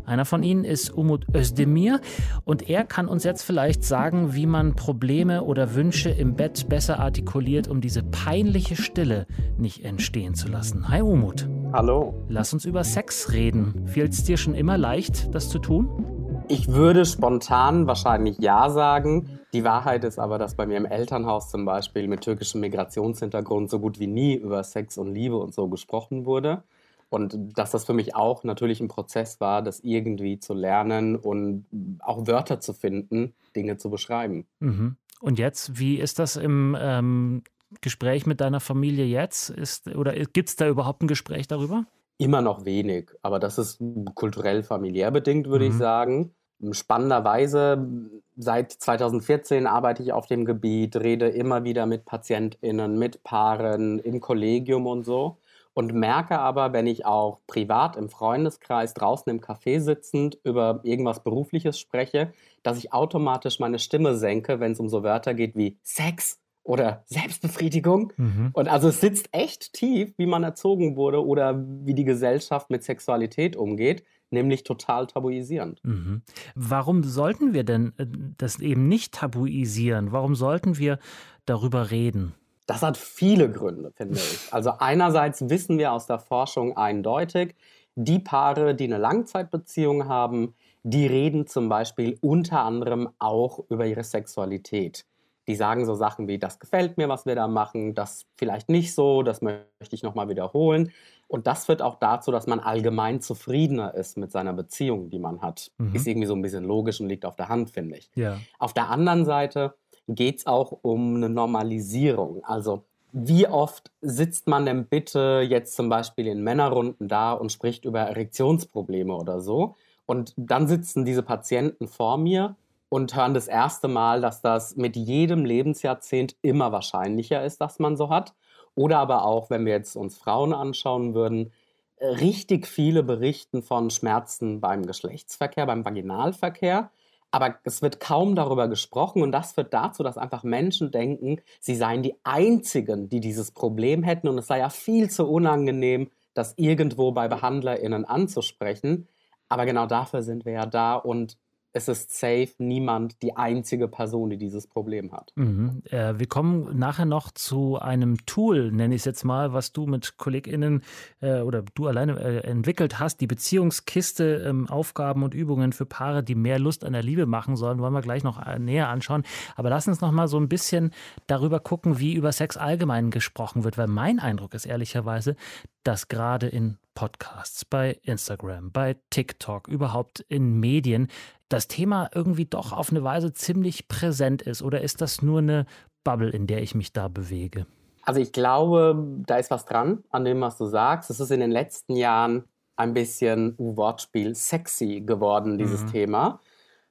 Einer 0.05 0.25
von 0.25 0.44
ihnen 0.44 0.65
ist 0.65 0.91
Umut 0.91 1.25
Özdemir 1.33 2.00
und 2.45 2.69
er 2.69 2.83
kann 2.83 3.07
uns 3.07 3.23
jetzt 3.23 3.41
vielleicht 3.41 3.83
sagen, 3.83 4.35
wie 4.35 4.45
man 4.45 4.75
Probleme 4.75 5.44
oder 5.44 5.73
Wünsche 5.73 6.11
im 6.11 6.35
Bett 6.35 6.69
besser 6.69 7.00
artikuliert, 7.00 7.67
um 7.67 7.81
diese 7.81 8.03
peinliche 8.03 8.75
Stille 8.75 9.25
nicht 9.57 9.83
entstehen 9.83 10.35
zu 10.35 10.47
lassen. 10.47 10.89
Hi 10.89 11.01
Umut. 11.01 11.50
Hallo. 11.71 12.13
Lass 12.29 12.53
uns 12.53 12.65
über 12.65 12.83
Sex 12.83 13.31
reden. 13.31 13.88
Fiel 13.88 14.05
es 14.05 14.23
dir 14.25 14.38
schon 14.38 14.53
immer 14.53 14.77
leicht, 14.77 15.33
das 15.33 15.50
zu 15.50 15.57
tun? 15.57 16.12
Ich 16.47 16.67
würde 16.67 17.05
spontan 17.05 17.87
wahrscheinlich 17.87 18.37
ja 18.39 18.69
sagen. 18.69 19.39
Die 19.53 19.63
Wahrheit 19.63 20.03
ist 20.03 20.19
aber, 20.19 20.37
dass 20.37 20.55
bei 20.55 20.65
mir 20.65 20.77
im 20.77 20.85
Elternhaus 20.85 21.49
zum 21.49 21.65
Beispiel 21.65 22.07
mit 22.07 22.21
türkischem 22.21 22.61
Migrationshintergrund 22.61 23.69
so 23.69 23.79
gut 23.79 23.99
wie 23.99 24.07
nie 24.07 24.35
über 24.35 24.63
Sex 24.63 24.97
und 24.97 25.13
Liebe 25.13 25.37
und 25.37 25.53
so 25.53 25.67
gesprochen 25.67 26.25
wurde. 26.25 26.63
Und 27.09 27.57
dass 27.57 27.71
das 27.71 27.85
für 27.85 27.93
mich 27.93 28.15
auch 28.15 28.43
natürlich 28.43 28.81
ein 28.81 28.87
Prozess 28.87 29.39
war, 29.39 29.61
das 29.61 29.81
irgendwie 29.81 30.39
zu 30.39 30.53
lernen 30.53 31.15
und 31.15 31.65
auch 31.99 32.27
Wörter 32.27 32.59
zu 32.59 32.73
finden, 32.73 33.33
Dinge 33.55 33.77
zu 33.77 33.89
beschreiben. 33.89 34.45
Mhm. 34.59 34.97
Und 35.21 35.39
jetzt, 35.39 35.79
wie 35.79 35.97
ist 35.99 36.19
das 36.19 36.35
im 36.35 36.75
ähm, 36.79 37.43
Gespräch 37.81 38.25
mit 38.25 38.41
deiner 38.41 38.59
Familie 38.59 39.05
jetzt? 39.05 39.49
Ist, 39.49 39.87
oder 39.95 40.13
gibt 40.13 40.49
es 40.49 40.55
da 40.55 40.67
überhaupt 40.67 41.03
ein 41.03 41.07
Gespräch 41.07 41.47
darüber? 41.47 41.85
Immer 42.18 42.42
noch 42.42 42.65
wenig, 42.65 43.12
aber 43.21 43.39
das 43.39 43.57
ist 43.57 43.81
kulturell 44.15 44.63
familiär 44.63 45.12
bedingt, 45.12 45.48
würde 45.48 45.65
mhm. 45.65 45.71
ich 45.71 45.77
sagen. 45.77 46.36
Spannenderweise, 46.71 47.89
seit 48.38 48.71
2014 48.71 49.68
arbeite 49.68 50.04
ich 50.04 50.13
auf 50.13 50.27
dem 50.27 50.45
Gebiet, 50.45 50.95
rede 50.95 51.27
immer 51.27 51.63
wieder 51.63 51.86
mit 51.86 52.06
PatientInnen, 52.06 52.98
mit 52.98 53.24
Paaren, 53.24 54.00
im 54.00 54.21
Kollegium 54.21 54.88
und 54.88 55.04
so. 55.04 55.38
Und 55.74 55.94
merke 55.94 56.38
aber, 56.38 56.71
wenn 56.71 56.86
ich 56.86 57.06
auch 57.06 57.39
privat 57.48 57.95
im 57.95 58.07
Freundeskreis 58.07 58.94
draußen 58.94 59.30
im 59.31 59.42
Café 59.42 59.80
sitzend 59.80 60.38
über 60.44 60.81
irgendwas 60.83 61.24
Berufliches 61.24 61.80
spreche, 61.80 62.31
dass 62.62 62.77
ich 62.77 62.94
automatisch 62.94 63.60
meine 63.60 63.80
Stimme 63.80 64.15
senke, 64.15 64.60
wenn 64.60 64.74
es 64.74 64.80
um 64.80 64.88
so 64.88 65.01
Wörter 65.01 65.33
geht 65.33 65.56
wie 65.56 65.80
Sex 65.81 66.42
oder 66.63 67.04
Selbstbefriedigung. 67.06 68.13
Mhm. 68.18 68.50
Und 68.54 68.68
also 68.68 68.88
es 68.89 69.01
sitzt 69.01 69.30
echt 69.31 69.74
tief, 69.74 70.13
wie 70.18 70.25
man 70.25 70.44
erzogen 70.44 70.95
wurde 70.95 71.25
oder 71.25 71.63
wie 71.86 71.94
die 71.94 72.06
Gesellschaft 72.06 72.69
mit 72.69 72.83
Sexualität 72.83 73.56
umgeht, 73.56 74.04
nämlich 74.30 74.63
total 74.63 75.07
tabuisierend. 75.07 75.83
Mhm. 75.83 76.21
Warum 76.56 77.04
sollten 77.04 77.54
wir 77.54 77.63
denn 77.63 77.94
äh, 77.98 78.06
das 78.38 78.60
eben 78.60 78.88
nicht 78.88 79.13
tabuisieren? 79.13 80.12
Warum 80.12 80.36
sollten 80.36 80.77
wir 80.77 81.00
darüber 81.45 81.92
reden? 81.92 82.33
Das 82.65 82.81
hat 82.81 82.98
viele 82.98 83.51
Gründe, 83.51 83.92
finde 83.95 84.15
ich. 84.15 84.39
Also 84.51 84.71
einerseits 84.80 85.50
wissen 85.50 85.77
wir 85.77 85.92
aus 85.92 86.07
der 86.07 86.19
Forschung 86.19 86.77
eindeutig, 86.77 87.56
die 87.95 88.19
Paare, 88.19 88.74
die 88.74 88.86
eine 88.86 88.98
Langzeitbeziehung 88.98 90.07
haben, 90.07 90.56
die 90.83 91.06
reden 91.06 91.45
zum 91.48 91.69
Beispiel 91.69 92.18
unter 92.21 92.62
anderem 92.62 93.10
auch 93.19 93.60
über 93.69 93.86
ihre 93.86 94.04
Sexualität. 94.04 95.06
Die 95.47 95.55
sagen 95.55 95.85
so 95.85 95.93
Sachen 95.93 96.27
wie, 96.27 96.39
das 96.39 96.59
gefällt 96.59 96.97
mir, 96.97 97.09
was 97.09 97.25
wir 97.25 97.35
da 97.35 97.47
machen, 97.47 97.93
das 97.93 98.25
vielleicht 98.35 98.69
nicht 98.69 98.93
so, 98.93 99.23
das 99.23 99.41
möchte 99.41 99.67
ich 99.91 100.03
nochmal 100.03 100.29
wiederholen. 100.29 100.91
Und 101.27 101.47
das 101.47 101.65
führt 101.65 101.81
auch 101.81 101.95
dazu, 101.95 102.31
dass 102.31 102.47
man 102.47 102.59
allgemein 102.59 103.19
zufriedener 103.19 103.93
ist 103.95 104.17
mit 104.17 104.31
seiner 104.31 104.53
Beziehung, 104.53 105.09
die 105.09 105.19
man 105.19 105.41
hat. 105.41 105.71
Mhm. 105.77 105.95
Ist 105.95 106.07
irgendwie 106.07 106.27
so 106.27 106.35
ein 106.35 106.41
bisschen 106.41 106.63
logisch 106.63 107.01
und 107.01 107.07
liegt 107.07 107.25
auf 107.25 107.35
der 107.35 107.49
Hand, 107.49 107.71
finde 107.71 107.97
ich. 107.97 108.09
Ja. 108.15 108.39
Auf 108.59 108.73
der 108.73 108.89
anderen 108.89 109.25
Seite 109.25 109.73
geht 110.07 110.39
es 110.39 110.45
auch 110.47 110.79
um 110.81 111.15
eine 111.15 111.29
Normalisierung. 111.29 112.43
Also 112.43 112.83
wie 113.12 113.47
oft 113.47 113.91
sitzt 114.01 114.47
man 114.47 114.65
denn 114.65 114.85
bitte 114.85 115.45
jetzt 115.47 115.75
zum 115.75 115.88
Beispiel 115.88 116.27
in 116.27 116.43
Männerrunden 116.43 117.07
da 117.07 117.33
und 117.33 117.51
spricht 117.51 117.85
über 117.85 118.01
Erektionsprobleme 118.01 119.15
oder 119.15 119.39
so? 119.39 119.75
Und 120.05 120.33
dann 120.35 120.67
sitzen 120.67 121.05
diese 121.05 121.23
Patienten 121.23 121.88
vor 121.88 122.17
mir 122.17 122.55
und 122.93 123.15
hören 123.15 123.33
das 123.33 123.47
erste 123.47 123.88
Mal, 123.88 124.21
dass 124.21 124.41
das 124.41 124.75
mit 124.75 124.95
jedem 124.95 125.45
Lebensjahrzehnt 125.45 126.35
immer 126.43 126.71
wahrscheinlicher 126.71 127.43
ist, 127.43 127.59
dass 127.59 127.79
man 127.79 127.97
so 127.97 128.09
hat. 128.09 128.35
Oder 128.75 129.00
aber 129.00 129.25
auch, 129.25 129.50
wenn 129.50 129.65
wir 129.65 129.73
jetzt 129.73 129.95
uns 129.95 130.15
Frauen 130.15 130.53
anschauen 130.53 131.15
würden, 131.15 131.51
äh, 131.97 132.05
richtig 132.05 132.67
viele 132.67 133.01
berichten 133.01 133.63
von 133.63 133.89
Schmerzen 133.89 134.62
beim 134.62 134.85
Geschlechtsverkehr, 134.85 135.65
beim 135.65 135.83
Vaginalverkehr. 135.83 136.91
Aber 137.31 137.55
es 137.63 137.81
wird 137.81 138.00
kaum 138.00 138.35
darüber 138.35 138.67
gesprochen 138.67 139.23
und 139.23 139.31
das 139.31 139.53
führt 139.53 139.73
dazu, 139.73 140.03
dass 140.03 140.19
einfach 140.19 140.43
Menschen 140.43 140.91
denken, 140.91 141.41
sie 141.59 141.73
seien 141.73 142.03
die 142.03 142.13
Einzigen, 142.23 143.09
die 143.09 143.21
dieses 143.21 143.50
Problem 143.53 144.03
hätten 144.03 144.27
und 144.27 144.38
es 144.38 144.45
sei 144.45 144.59
ja 144.59 144.69
viel 144.69 145.09
zu 145.09 145.27
unangenehm, 145.27 146.12
das 146.35 146.53
irgendwo 146.57 147.12
bei 147.12 147.27
BehandlerInnen 147.27 148.05
anzusprechen. 148.05 149.07
Aber 149.50 149.65
genau 149.65 149.88
dafür 149.88 150.21
sind 150.21 150.45
wir 150.45 150.53
ja 150.53 150.67
da 150.67 150.93
und 150.93 151.38
es 151.74 151.88
ist 151.88 152.18
safe 152.18 152.51
niemand 152.60 153.22
die 153.24 153.36
einzige 153.36 153.88
Person, 153.88 154.30
die 154.30 154.38
dieses 154.38 154.68
Problem 154.68 155.12
hat. 155.12 155.32
Mhm. 155.36 155.82
Äh, 155.89 156.20
wir 156.20 156.27
kommen 156.27 156.77
nachher 156.77 157.06
noch 157.06 157.32
zu 157.32 157.80
einem 157.80 158.24
Tool, 158.27 158.72
nenne 158.72 158.94
ich 158.94 159.01
es 159.01 159.06
jetzt 159.06 159.24
mal, 159.24 159.53
was 159.53 159.74
du 159.74 159.88
mit 159.88 160.18
KollegInnen 160.18 160.84
äh, 161.22 161.42
oder 161.42 161.63
du 161.74 161.88
alleine 161.88 162.20
äh, 162.20 162.38
entwickelt 162.48 163.00
hast. 163.00 163.22
Die 163.22 163.27
Beziehungskiste, 163.27 164.44
ähm, 164.46 164.70
Aufgaben 164.70 165.24
und 165.24 165.34
Übungen 165.34 165.74
für 165.74 165.88
Paare, 165.88 166.24
die 166.24 166.36
mehr 166.36 166.60
Lust 166.60 166.86
an 166.86 166.94
der 166.94 167.03
Liebe 167.03 167.25
machen 167.25 167.56
sollen, 167.56 167.80
wollen 167.80 167.94
wir 167.94 168.01
gleich 168.01 168.24
noch 168.24 168.46
äh, 168.46 168.60
näher 168.60 168.89
anschauen. 168.89 169.24
Aber 169.56 169.72
lass 169.72 169.88
uns 169.88 170.00
noch 170.00 170.12
mal 170.12 170.27
so 170.27 170.38
ein 170.38 170.50
bisschen 170.50 170.92
darüber 171.25 171.60
gucken, 171.60 171.98
wie 171.98 172.13
über 172.13 172.32
Sex 172.32 172.56
allgemein 172.56 173.10
gesprochen 173.10 173.63
wird, 173.63 173.80
weil 173.80 173.88
mein 173.88 174.20
Eindruck 174.20 174.53
ist 174.53 174.68
ehrlicherweise, 174.68 175.36
dass 175.84 176.08
gerade 176.08 176.48
in 176.48 176.77
Podcasts, 176.93 177.65
bei 177.65 178.00
Instagram, 178.03 178.71
bei 178.71 178.97
TikTok, 179.09 179.67
überhaupt 179.67 180.19
in 180.29 180.59
Medien 180.59 181.07
das 181.50 181.67
Thema 181.67 182.09
irgendwie 182.13 182.45
doch 182.45 182.71
auf 182.71 182.89
eine 182.89 183.03
Weise 183.03 183.33
ziemlich 183.33 183.88
präsent 183.88 184.41
ist? 184.41 184.63
Oder 184.63 184.81
ist 184.81 185.01
das 185.01 185.21
nur 185.21 185.39
eine 185.39 185.65
Bubble, 186.03 186.29
in 186.29 186.47
der 186.47 186.62
ich 186.62 186.75
mich 186.75 186.93
da 186.93 187.07
bewege? 187.07 187.65
Also 188.01 188.19
ich 188.19 188.31
glaube, 188.31 189.21
da 189.25 189.38
ist 189.38 189.51
was 189.51 189.65
dran 189.65 190.03
an 190.09 190.25
dem, 190.25 190.41
was 190.41 190.57
du 190.57 190.65
sagst. 190.65 191.09
Es 191.09 191.19
ist 191.19 191.31
in 191.31 191.39
den 191.39 191.51
letzten 191.51 191.95
Jahren 191.95 192.43
ein 192.75 192.93
bisschen 192.93 193.55
Wortspiel 193.57 194.35
sexy 194.35 195.01
geworden, 195.01 195.57
dieses 195.57 195.83
mhm. 195.83 195.91
Thema. 195.91 196.39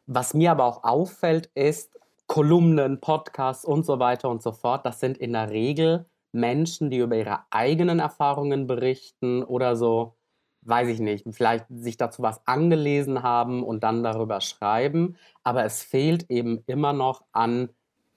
Was 0.06 0.32
mir 0.32 0.52
aber 0.52 0.64
auch 0.64 0.84
auffällt, 0.84 1.50
ist 1.54 1.90
Kolumnen, 2.26 3.00
Podcasts 3.00 3.64
und 3.64 3.84
so 3.84 3.98
weiter 3.98 4.30
und 4.30 4.42
so 4.42 4.52
fort. 4.52 4.86
Das 4.86 5.00
sind 5.00 5.18
in 5.18 5.32
der 5.32 5.50
Regel 5.50 6.06
Menschen, 6.32 6.90
die 6.90 6.98
über 6.98 7.16
ihre 7.16 7.40
eigenen 7.50 7.98
Erfahrungen 7.98 8.66
berichten 8.66 9.42
oder 9.42 9.76
so, 9.76 10.16
weiß 10.62 10.88
ich 10.88 11.00
nicht, 11.00 11.26
vielleicht 11.30 11.66
sich 11.68 11.96
dazu 11.96 12.22
was 12.22 12.46
angelesen 12.46 13.22
haben 13.22 13.62
und 13.62 13.82
dann 13.82 14.02
darüber 14.02 14.40
schreiben. 14.40 15.16
Aber 15.44 15.64
es 15.64 15.82
fehlt 15.82 16.30
eben 16.30 16.62
immer 16.66 16.92
noch 16.92 17.24
an 17.32 17.70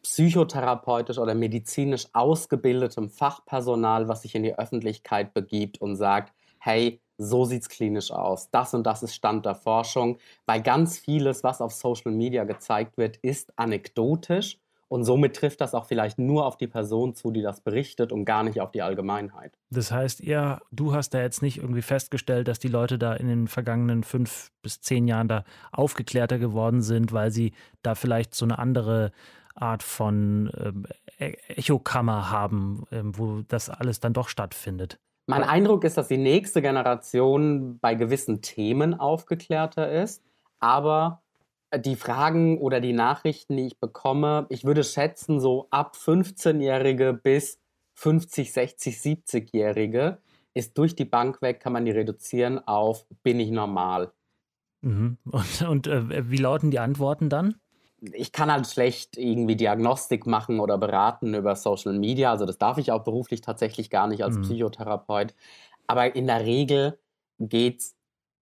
psychotherapeutisch 0.04 1.18
oder 1.18 1.34
medizinisch 1.34 2.08
ausgebildetem 2.14 3.10
Fachpersonal, 3.10 4.08
was 4.08 4.22
sich 4.22 4.36
in 4.36 4.44
die 4.44 4.58
Öffentlichkeit 4.58 5.34
begibt 5.34 5.82
und 5.82 5.96
sagt, 5.96 6.32
hey, 6.60 7.02
so 7.18 7.46
sieht 7.46 7.64
es 7.64 7.70
klinisch 7.70 8.12
aus. 8.12 8.52
Das 8.52 8.74
und 8.74 8.84
das 8.84 9.02
ist 9.02 9.16
Stand 9.16 9.46
der 9.46 9.56
Forschung, 9.56 10.20
weil 10.46 10.62
ganz 10.62 11.00
vieles, 11.00 11.44
was 11.44 11.62
auf 11.62 11.74
Social 11.74 12.12
Media 12.12 12.44
gezeigt 12.44 12.98
wird, 12.98 13.18
ist 13.18 13.58
anekdotisch 13.58 14.60
und 14.88 15.04
somit 15.04 15.36
trifft 15.36 15.62
das 15.62 15.74
auch 15.74 15.86
vielleicht 15.86 16.20
nur 16.20 16.46
auf 16.46 16.58
die 16.58 16.68
Person 16.68 17.16
zu, 17.16 17.32
die 17.32 17.42
das 17.42 17.62
berichtet 17.62 18.12
und 18.12 18.26
gar 18.26 18.44
nicht 18.44 18.62
auf 18.62 18.72
die 18.72 18.82
Allgemeinheit. 18.82 19.58
Das 19.70 19.92
heißt, 19.92 20.22
ihr, 20.22 20.62
du 20.72 20.94
hast 20.94 21.14
da 21.14 21.22
jetzt 21.22 21.42
nicht 21.42 21.58
irgendwie 21.58 21.82
festgestellt, 21.82 22.48
dass 22.48 22.60
die 22.60 22.68
Leute 22.68 22.98
da 22.98 23.14
in 23.14 23.28
den 23.28 23.48
vergangenen 23.48 24.04
fünf 24.04 24.52
bis 24.62 24.82
zehn 24.82 25.08
Jahren 25.08 25.28
da 25.28 25.44
aufgeklärter 25.72 26.38
geworden 26.38 26.82
sind, 26.82 27.14
weil 27.14 27.32
sie 27.32 27.54
da 27.82 27.96
vielleicht 27.96 28.36
so 28.36 28.46
eine 28.46 28.60
andere 28.60 29.12
Art 29.56 29.84
von 29.84 30.52
e-, 31.20 31.38
Echokammer 31.48 32.30
haben, 32.30 32.84
ähm, 32.92 33.18
wo 33.18 33.42
das 33.48 33.70
alles 33.70 34.00
dann 34.00 34.14
doch 34.14 34.30
stattfindet. 34.30 35.00
Mein 35.28 35.44
Eindruck 35.44 35.84
ist, 35.86 35.98
dass 35.98 36.08
die 36.08 36.18
nächste 36.18 36.62
Generation 36.62 37.80
bei 37.80 37.96
gewissen 37.96 38.42
Themen 38.42 38.94
aufgeklärter 38.94 39.92
ist, 39.92 40.24
aber 40.60 41.24
die 41.76 41.96
Fragen 41.96 42.60
oder 42.60 42.80
die 42.80 42.94
Nachrichten, 42.94 43.58
die 43.58 43.68
ich 43.68 43.80
bekomme, 43.80 44.46
ich 44.50 44.66
würde 44.66 44.84
schätzen, 44.84 45.40
so 45.40 45.68
ab 45.72 45.96
15-Jährige 45.96 47.14
bis 47.14 47.60
50, 47.96 48.52
60, 48.52 48.98
70-Jährige 48.98 50.20
ist 50.54 50.78
durch 50.78 50.96
die 50.96 51.06
Bank 51.06 51.42
weg, 51.42 51.60
kann 51.60 51.74
man 51.74 51.86
die 51.86 51.92
reduzieren 51.92 52.66
auf 52.66 53.06
bin 53.24 53.40
ich 53.40 53.52
normal. 53.52 54.14
Mhm. 54.82 55.18
Und, 55.26 55.62
und 55.68 55.88
äh, 55.88 56.30
wie 56.30 56.38
lauten 56.38 56.72
die 56.72 56.80
Antworten 56.80 57.30
dann? 57.30 57.56
ich 58.14 58.32
kann 58.32 58.52
halt 58.52 58.68
schlecht 58.68 59.18
irgendwie 59.18 59.56
Diagnostik 59.56 60.28
machen 60.28 60.60
oder 60.60 60.78
beraten 60.78 61.34
über 61.34 61.56
Social 61.56 61.94
Media. 61.94 62.32
Also 62.32 62.46
das 62.46 62.58
darf 62.58 62.78
ich 62.78 62.92
auch 62.92 63.04
beruflich 63.04 63.42
tatsächlich 63.42 63.90
gar 63.90 64.08
nicht 64.08 64.24
als 64.24 64.38
mhm. 64.38 64.42
Psychotherapeut. 64.44 65.34
Aber 65.88 66.16
in 66.16 66.28
der 66.28 66.46
Regel 66.46 67.00
geht 67.40 67.80
es 67.80 67.95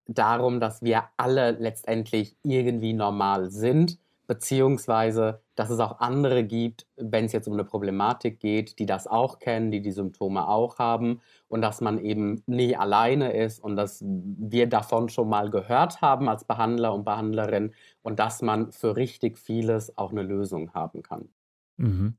darum, 0.08 0.60
dass 0.60 0.82
wir 0.82 1.04
alle 1.18 1.52
letztendlich 1.52 2.38
irgendwie 2.44 2.94
normal 2.94 3.50
sind 3.50 3.98
beziehungsweise 4.28 5.42
dass 5.56 5.70
es 5.70 5.80
auch 5.80 6.00
andere 6.00 6.44
gibt, 6.44 6.88
wenn 6.96 7.26
es 7.26 7.32
jetzt 7.34 7.48
um 7.48 7.54
eine 7.54 7.64
Problematik 7.64 8.40
geht, 8.40 8.80
die 8.80 8.86
das 8.86 9.06
auch 9.06 9.40
kennen, 9.40 9.70
die 9.70 9.82
die 9.82 9.92
Symptome 9.92 10.48
auch 10.48 10.80
haben 10.80 11.22
und 11.48 11.62
dass 11.62 11.82
man 11.82 12.00
eben 12.00 12.42
nie 12.48 12.76
alleine 12.76 13.34
ist 13.34 13.60
und 13.60 13.76
dass 13.76 14.04
wir 14.04 14.68
davon 14.68 15.10
schon 15.10 15.30
mal 15.30 15.50
gehört 15.50 16.02
haben 16.02 16.30
als 16.30 16.46
Behandler 16.46 16.94
und 16.94 17.04
Behandlerin 17.04 17.74
und 18.02 18.20
dass 18.20 18.42
man 18.42 18.72
für 18.72 18.96
richtig 18.96 19.38
vieles 19.38 19.96
auch 19.98 20.12
eine 20.12 20.24
Lösung 20.24 20.74
haben 20.74 21.04
kann. 21.04 21.30
Mhm. 21.78 22.16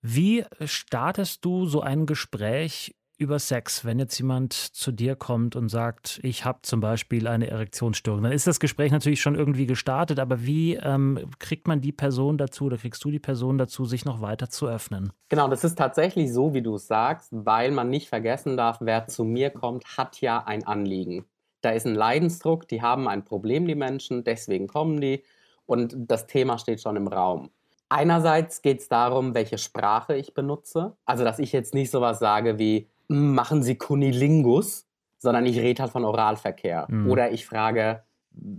Wie 0.00 0.44
startest 0.64 1.44
du 1.44 1.66
so 1.66 1.80
ein 1.80 2.06
Gespräch 2.06 2.94
über 3.16 3.38
Sex, 3.38 3.84
wenn 3.84 3.98
jetzt 3.98 4.18
jemand 4.18 4.52
zu 4.52 4.90
dir 4.92 5.16
kommt 5.16 5.56
und 5.56 5.68
sagt, 5.68 6.20
ich 6.22 6.44
habe 6.44 6.60
zum 6.62 6.80
Beispiel 6.80 7.28
eine 7.28 7.48
Erektionsstörung, 7.48 8.22
dann 8.22 8.32
ist 8.32 8.46
das 8.46 8.60
Gespräch 8.60 8.90
natürlich 8.92 9.20
schon 9.20 9.34
irgendwie 9.34 9.66
gestartet, 9.66 10.18
aber 10.18 10.44
wie 10.44 10.74
ähm, 10.74 11.30
kriegt 11.38 11.68
man 11.68 11.80
die 11.80 11.92
Person 11.92 12.38
dazu 12.38 12.66
oder 12.66 12.76
kriegst 12.76 13.04
du 13.04 13.10
die 13.10 13.18
Person 13.18 13.58
dazu, 13.58 13.84
sich 13.84 14.04
noch 14.04 14.20
weiter 14.20 14.50
zu 14.50 14.66
öffnen? 14.66 15.12
Genau, 15.28 15.48
das 15.48 15.64
ist 15.64 15.76
tatsächlich 15.76 16.32
so, 16.32 16.54
wie 16.54 16.62
du 16.62 16.74
es 16.74 16.86
sagst, 16.86 17.28
weil 17.30 17.70
man 17.70 17.90
nicht 17.90 18.08
vergessen 18.08 18.56
darf, 18.56 18.78
wer 18.80 19.06
zu 19.06 19.24
mir 19.24 19.50
kommt, 19.50 19.96
hat 19.96 20.20
ja 20.20 20.42
ein 20.44 20.66
Anliegen. 20.66 21.24
Da 21.60 21.70
ist 21.70 21.86
ein 21.86 21.94
Leidensdruck, 21.94 22.68
die 22.68 22.82
haben 22.82 23.08
ein 23.08 23.24
Problem, 23.24 23.66
die 23.66 23.74
Menschen, 23.74 24.24
deswegen 24.24 24.66
kommen 24.66 25.00
die 25.00 25.22
und 25.66 25.94
das 25.96 26.26
Thema 26.26 26.58
steht 26.58 26.82
schon 26.82 26.96
im 26.96 27.08
Raum. 27.08 27.50
Einerseits 27.88 28.60
geht 28.60 28.80
es 28.80 28.88
darum, 28.88 29.34
welche 29.34 29.56
Sprache 29.56 30.16
ich 30.16 30.34
benutze. 30.34 30.96
Also, 31.04 31.22
dass 31.22 31.38
ich 31.38 31.52
jetzt 31.52 31.74
nicht 31.74 31.90
sowas 31.90 32.18
sage 32.18 32.58
wie, 32.58 32.88
machen 33.08 33.62
Sie 33.62 33.76
Kunilingus, 33.76 34.86
sondern 35.18 35.46
ich 35.46 35.58
rede 35.58 35.82
halt 35.82 35.92
von 35.92 36.04
Oralverkehr. 36.04 36.86
Mhm. 36.88 37.10
Oder 37.10 37.32
ich 37.32 37.46
frage, 37.46 38.02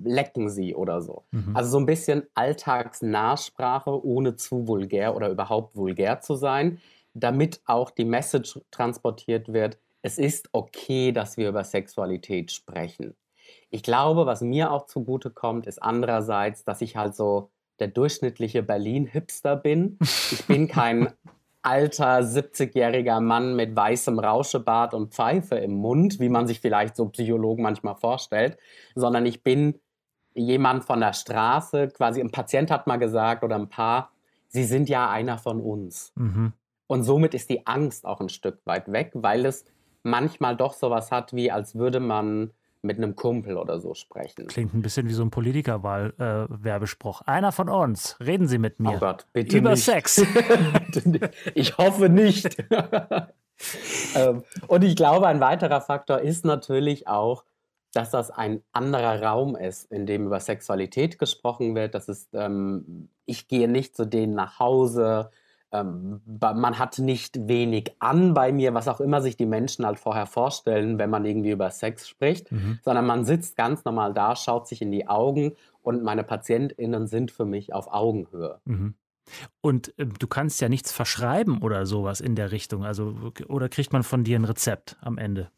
lecken 0.03 0.49
Sie 0.49 0.75
oder 0.75 1.01
so. 1.01 1.25
Mhm. 1.31 1.55
Also 1.55 1.71
so 1.71 1.77
ein 1.79 1.85
bisschen 1.85 2.23
Alltagsnahsprache, 2.33 4.05
ohne 4.05 4.35
zu 4.35 4.67
vulgär 4.67 5.15
oder 5.15 5.29
überhaupt 5.29 5.75
vulgär 5.75 6.21
zu 6.21 6.35
sein, 6.35 6.79
damit 7.13 7.61
auch 7.65 7.91
die 7.91 8.05
Message 8.05 8.59
transportiert 8.71 9.51
wird, 9.53 9.77
es 10.01 10.17
ist 10.17 10.49
okay, 10.51 11.11
dass 11.11 11.37
wir 11.37 11.49
über 11.49 11.63
Sexualität 11.63 12.51
sprechen. 12.51 13.15
Ich 13.71 13.83
glaube, 13.83 14.25
was 14.25 14.41
mir 14.41 14.71
auch 14.71 14.85
zugute 14.85 15.31
kommt, 15.31 15.65
ist 15.65 15.81
andererseits, 15.81 16.63
dass 16.63 16.81
ich 16.81 16.95
halt 16.95 17.15
so 17.15 17.49
der 17.79 17.87
durchschnittliche 17.87 18.63
Berlin-Hipster 18.63 19.55
bin. 19.55 19.97
Ich 20.31 20.45
bin 20.45 20.67
kein 20.67 21.11
alter 21.65 22.19
70-jähriger 22.19 23.19
Mann 23.19 23.55
mit 23.55 23.75
weißem 23.75 24.19
Rauschebart 24.19 24.93
und 24.93 25.13
Pfeife 25.13 25.55
im 25.55 25.75
Mund, 25.75 26.19
wie 26.19 26.29
man 26.29 26.47
sich 26.47 26.61
vielleicht 26.61 26.95
so 26.95 27.09
Psychologen 27.09 27.63
manchmal 27.63 27.95
vorstellt, 27.95 28.57
sondern 28.93 29.25
ich 29.25 29.43
bin 29.43 29.79
jemand 30.35 30.83
von 30.85 30.99
der 30.99 31.13
Straße, 31.13 31.87
quasi 31.89 32.21
ein 32.21 32.31
Patient 32.31 32.69
hat 32.69 32.87
mal 32.87 32.97
gesagt 32.97 33.43
oder 33.43 33.55
ein 33.55 33.69
Paar, 33.69 34.11
sie 34.47 34.63
sind 34.63 34.89
ja 34.89 35.09
einer 35.09 35.37
von 35.37 35.59
uns. 35.59 36.11
Mhm. 36.15 36.53
Und 36.87 37.03
somit 37.03 37.33
ist 37.33 37.49
die 37.49 37.65
Angst 37.65 38.05
auch 38.05 38.19
ein 38.19 38.29
Stück 38.29 38.59
weit 38.65 38.91
weg, 38.91 39.11
weil 39.15 39.45
es 39.45 39.65
manchmal 40.03 40.55
doch 40.55 40.73
sowas 40.73 41.11
hat, 41.11 41.33
wie 41.33 41.51
als 41.51 41.75
würde 41.75 41.99
man 41.99 42.51
mit 42.85 42.97
einem 42.97 43.15
Kumpel 43.15 43.57
oder 43.57 43.79
so 43.79 43.93
sprechen. 43.93 44.47
Klingt 44.47 44.73
ein 44.73 44.81
bisschen 44.81 45.07
wie 45.09 45.13
so 45.13 45.23
ein 45.23 45.31
Politikerwahl-Werbespruch. 45.31 47.21
Äh, 47.21 47.31
Einer 47.31 47.51
von 47.51 47.69
uns, 47.69 48.17
reden 48.19 48.47
Sie 48.47 48.57
mit 48.57 48.79
mir. 48.79 48.93
Oh 48.95 48.99
Gott, 48.99 49.25
bitte 49.33 49.57
Über 49.57 49.71
nicht. 49.71 49.83
Sex. 49.83 50.23
ich 51.55 51.77
hoffe 51.77 52.09
nicht. 52.09 52.57
ähm, 54.15 54.43
und 54.67 54.83
ich 54.83 54.95
glaube, 54.95 55.27
ein 55.27 55.39
weiterer 55.39 55.81
Faktor 55.81 56.19
ist 56.19 56.45
natürlich 56.45 57.07
auch, 57.07 57.43
dass 57.93 58.11
das 58.11 58.29
ein 58.29 58.61
anderer 58.73 59.21
Raum 59.21 59.55
ist, 59.55 59.91
in 59.91 60.05
dem 60.05 60.25
über 60.25 60.39
Sexualität 60.39 61.17
gesprochen 61.17 61.75
wird. 61.75 61.95
Das 61.95 62.09
ist, 62.09 62.29
ähm, 62.33 63.09
ich 63.25 63.47
gehe 63.47 63.67
nicht 63.67 63.95
zu 63.95 64.05
denen 64.05 64.35
nach 64.35 64.59
Hause, 64.59 65.31
ähm, 65.81 66.21
man 66.25 66.79
hat 66.79 66.99
nicht 66.99 67.47
wenig 67.47 67.93
an 67.99 68.33
bei 68.33 68.51
mir, 68.51 68.73
was 68.73 68.87
auch 68.87 68.99
immer 69.01 69.21
sich 69.21 69.37
die 69.37 69.45
Menschen 69.45 69.85
halt 69.85 69.99
vorher 69.99 70.25
vorstellen, 70.25 70.99
wenn 70.99 71.09
man 71.09 71.25
irgendwie 71.25 71.51
über 71.51 71.69
Sex 71.71 72.07
spricht, 72.07 72.51
mhm. 72.51 72.79
sondern 72.83 73.05
man 73.05 73.25
sitzt 73.25 73.55
ganz 73.55 73.85
normal 73.85 74.13
da, 74.13 74.35
schaut 74.35 74.67
sich 74.67 74.81
in 74.81 74.91
die 74.91 75.07
Augen 75.07 75.53
und 75.81 76.03
meine 76.03 76.23
PatientInnen 76.23 77.07
sind 77.07 77.31
für 77.31 77.45
mich 77.45 77.73
auf 77.73 77.91
Augenhöhe. 77.91 78.59
Mhm. 78.65 78.95
Und 79.61 79.97
äh, 79.97 80.05
du 80.05 80.27
kannst 80.27 80.61
ja 80.61 80.69
nichts 80.69 80.91
verschreiben 80.91 81.61
oder 81.61 81.85
sowas 81.85 82.21
in 82.21 82.35
der 82.35 82.51
Richtung. 82.51 82.85
Also, 82.85 83.15
oder 83.47 83.69
kriegt 83.69 83.93
man 83.93 84.03
von 84.03 84.23
dir 84.23 84.39
ein 84.39 84.45
Rezept 84.45 84.97
am 85.01 85.17
Ende? 85.17 85.49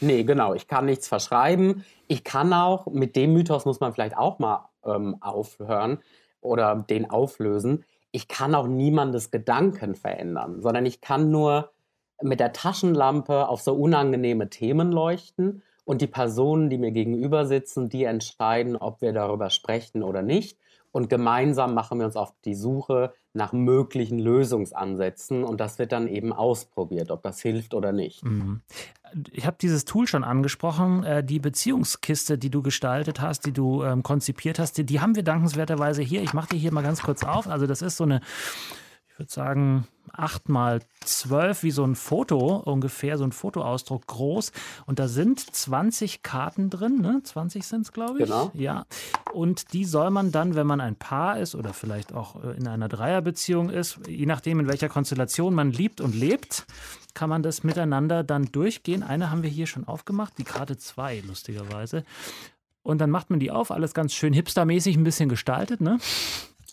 Nee, 0.00 0.22
genau. 0.24 0.54
Ich 0.54 0.68
kann 0.68 0.86
nichts 0.86 1.08
verschreiben. 1.08 1.84
Ich 2.06 2.22
kann 2.22 2.52
auch, 2.52 2.86
mit 2.86 3.16
dem 3.16 3.32
Mythos 3.32 3.64
muss 3.64 3.80
man 3.80 3.92
vielleicht 3.92 4.16
auch 4.16 4.38
mal 4.38 4.68
ähm, 4.84 5.16
aufhören 5.20 5.98
oder 6.40 6.76
den 6.76 7.10
auflösen 7.10 7.84
ich 8.10 8.28
kann 8.28 8.54
auch 8.54 8.66
niemandes 8.66 9.30
Gedanken 9.30 9.94
verändern, 9.94 10.60
sondern 10.62 10.86
ich 10.86 11.00
kann 11.00 11.30
nur 11.30 11.72
mit 12.22 12.40
der 12.40 12.52
Taschenlampe 12.52 13.48
auf 13.48 13.60
so 13.60 13.74
unangenehme 13.74 14.50
Themen 14.50 14.90
leuchten 14.90 15.62
und 15.84 16.00
die 16.00 16.06
Personen, 16.06 16.68
die 16.68 16.78
mir 16.78 16.90
gegenüber 16.90 17.46
sitzen, 17.46 17.88
die 17.88 18.04
entscheiden, 18.04 18.76
ob 18.76 19.00
wir 19.00 19.12
darüber 19.12 19.50
sprechen 19.50 20.02
oder 20.02 20.22
nicht. 20.22 20.58
Und 20.90 21.10
gemeinsam 21.10 21.74
machen 21.74 21.98
wir 21.98 22.06
uns 22.06 22.16
auf 22.16 22.32
die 22.44 22.54
Suche 22.54 23.12
nach 23.34 23.52
möglichen 23.52 24.18
Lösungsansätzen 24.18 25.44
und 25.44 25.60
das 25.60 25.78
wird 25.78 25.92
dann 25.92 26.08
eben 26.08 26.32
ausprobiert, 26.32 27.10
ob 27.10 27.22
das 27.22 27.40
hilft 27.40 27.74
oder 27.74 27.92
nicht. 27.92 28.24
Mhm 28.24 28.62
ich 29.32 29.46
habe 29.46 29.56
dieses 29.60 29.84
Tool 29.84 30.06
schon 30.06 30.24
angesprochen, 30.24 31.04
äh, 31.04 31.24
die 31.24 31.38
Beziehungskiste, 31.38 32.38
die 32.38 32.50
du 32.50 32.62
gestaltet 32.62 33.20
hast, 33.20 33.46
die 33.46 33.52
du 33.52 33.82
ähm, 33.82 34.02
konzipiert 34.02 34.58
hast, 34.58 34.78
die, 34.78 34.84
die, 34.84 35.00
haben 35.00 35.16
wir 35.16 35.22
dankenswerterweise 35.22 36.02
hier. 36.02 36.22
Ich 36.22 36.34
mache 36.34 36.48
die 36.52 36.58
hier 36.58 36.72
mal 36.72 36.82
ganz 36.82 37.02
kurz 37.02 37.24
auf. 37.24 37.48
Also 37.48 37.66
das 37.66 37.82
ist 37.82 37.96
so 37.96 38.04
eine, 38.04 38.20
ich 39.18 39.20
würde 39.20 39.32
sagen, 39.32 39.88
8 40.12 40.48
mal 40.48 40.80
12, 41.04 41.64
wie 41.64 41.72
so 41.72 41.82
ein 41.82 41.96
Foto 41.96 42.58
ungefähr, 42.58 43.18
so 43.18 43.24
ein 43.24 43.32
Fotoausdruck 43.32 44.06
groß. 44.06 44.52
Und 44.86 45.00
da 45.00 45.08
sind 45.08 45.40
20 45.40 46.22
Karten 46.22 46.70
drin, 46.70 47.00
ne? 47.00 47.20
20 47.24 47.66
sind 47.66 47.80
es, 47.80 47.92
glaube 47.92 48.20
ich. 48.20 48.26
Genau. 48.26 48.52
Ja. 48.54 48.86
und 49.32 49.72
die 49.72 49.84
soll 49.84 50.10
man 50.10 50.30
dann, 50.30 50.54
wenn 50.54 50.68
man 50.68 50.80
ein 50.80 50.94
Paar 50.94 51.40
ist 51.40 51.56
oder 51.56 51.72
vielleicht 51.72 52.12
auch 52.14 52.44
äh, 52.44 52.56
in 52.56 52.68
einer 52.68 52.88
Dreierbeziehung 52.88 53.70
ist, 53.70 53.98
je 54.06 54.24
nachdem, 54.26 54.60
in 54.60 54.68
welcher 54.68 54.88
Konstellation 54.88 55.52
man 55.52 55.72
liebt 55.72 56.00
und 56.00 56.14
lebt, 56.14 56.64
kann 57.14 57.28
man 57.28 57.42
das 57.42 57.64
miteinander 57.64 58.22
dann 58.22 58.44
durchgehen. 58.52 59.02
Eine 59.02 59.32
haben 59.32 59.42
wir 59.42 59.50
hier 59.50 59.66
schon 59.66 59.88
aufgemacht, 59.88 60.34
die 60.38 60.44
Karte 60.44 60.78
2, 60.78 61.24
lustigerweise. 61.26 62.04
Und 62.84 62.98
dann 62.98 63.10
macht 63.10 63.30
man 63.30 63.40
die 63.40 63.50
auf, 63.50 63.72
alles 63.72 63.94
ganz 63.94 64.14
schön 64.14 64.32
hipstermäßig 64.32 64.96
ein 64.96 65.02
bisschen 65.02 65.28
gestaltet, 65.28 65.80
ne? 65.80 65.98